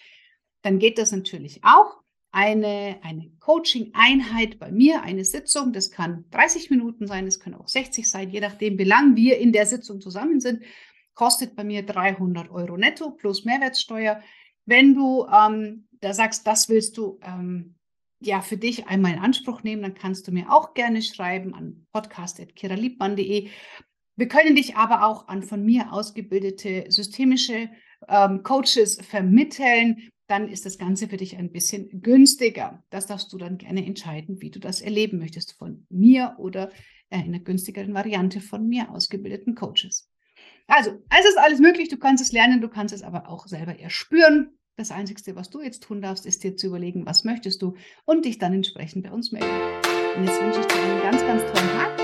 dann 0.63 0.79
geht 0.79 0.99
das 0.99 1.13
natürlich 1.13 1.65
auch. 1.65 2.03
Eine, 2.31 2.99
eine 3.03 3.31
Coaching-Einheit 3.41 4.59
bei 4.59 4.71
mir, 4.71 5.03
eine 5.03 5.25
Sitzung, 5.25 5.73
das 5.73 5.91
kann 5.91 6.27
30 6.31 6.71
Minuten 6.71 7.07
sein, 7.07 7.27
es 7.27 7.41
können 7.41 7.55
auch 7.55 7.69
60 7.69 8.09
sein, 8.09 8.31
je 8.31 8.41
nachdem, 8.41 8.79
wie 8.79 8.85
lang 8.85 9.17
wir 9.17 9.39
in 9.39 9.53
der 9.53 9.65
Sitzung 9.65 10.01
zusammen 10.01 10.41
sind, 10.41 10.63
kostet 11.15 11.57
bei 11.57 11.65
mir 11.65 11.85
300 11.85 12.51
Euro 12.51 12.77
netto 12.77 13.11
plus 13.11 13.45
Mehrwertsteuer. 13.45 14.23
Wenn 14.67 14.95
du 14.95 15.27
ähm, 15.27 15.89
da 16.01 16.13
sagst, 16.13 16.47
das 16.47 16.69
willst 16.69 16.97
du 16.97 17.19
ähm, 17.23 17.75
ja 18.21 18.41
für 18.41 18.57
dich 18.57 18.87
einmal 18.87 19.15
in 19.15 19.19
Anspruch 19.19 19.63
nehmen, 19.63 19.83
dann 19.83 19.95
kannst 19.95 20.29
du 20.29 20.33
mir 20.33 20.53
auch 20.53 20.75
gerne 20.75 21.03
schreiben 21.03 21.55
an 21.55 21.87
podcast.kiraliebmann.de. 21.93 23.49
Wir 24.17 24.29
können 24.29 24.57
dich 24.57 24.77
aber 24.77 25.07
auch 25.07 25.29
an 25.29 25.43
von 25.43 25.65
mir 25.65 25.93
ausgebildete 25.93 26.87
systemische 26.89 27.71
ähm, 28.09 28.43
Coaches 28.43 28.99
vermitteln. 29.03 30.11
Dann 30.29 30.49
ist 30.49 30.67
das 30.67 30.79
Ganze 30.79 31.09
für 31.09 31.17
dich 31.17 31.37
ein 31.37 31.51
bisschen 31.51 32.03
günstiger. 32.03 32.85
Das 32.91 33.07
darfst 33.07 33.33
du 33.33 33.39
dann 33.39 33.59
gerne 33.59 33.85
entscheiden, 33.85 34.41
wie 34.41 34.51
du 34.51 34.61
das 34.61 34.83
erleben 34.83 35.19
möchtest 35.19 35.55
von 35.55 35.87
mir 35.89 36.37
oder 36.39 36.71
äh, 37.09 37.19
in 37.19 37.35
einer 37.35 37.41
günstigeren 37.41 37.95
Variante 37.95 38.41
von 38.41 38.69
mir 38.69 38.91
ausgebildeten 38.91 39.55
Coaches. 39.55 40.11
Also, 40.67 40.91
es 40.91 41.27
ist 41.27 41.39
alles 41.39 41.61
möglich. 41.61 41.89
Du 41.89 41.97
kannst 41.97 42.23
es 42.23 42.33
lernen, 42.33 42.61
du 42.61 42.69
kannst 42.69 42.95
es 42.95 43.03
aber 43.03 43.29
auch 43.29 43.47
selber 43.47 43.79
erspüren. 43.79 44.51
Das 44.77 44.91
Einzige, 44.91 45.35
was 45.35 45.51
du 45.51 45.63
jetzt 45.63 45.83
tun 45.83 46.03
darfst, 46.03 46.27
ist 46.27 46.45
dir 46.45 46.57
zu 46.57 46.69
überlegen, 46.69 47.07
was 47.07 47.25
möchtest 47.25 47.63
du 47.63 47.75
und 48.05 48.27
dich 48.27 48.39
dann 48.39 48.53
entsprechend 48.53 49.05
bei 49.05 49.11
uns 49.11 49.33
melden. 49.33 49.49
Und 50.15 50.25
jetzt 50.25 50.41
wünsche 50.41 50.61
ich 50.61 50.67
dir 50.67 50.81
einen 50.81 51.03
ganz, 51.03 51.23
ganz 51.23 51.43
tollen 51.43 51.71
Tag 51.71 51.99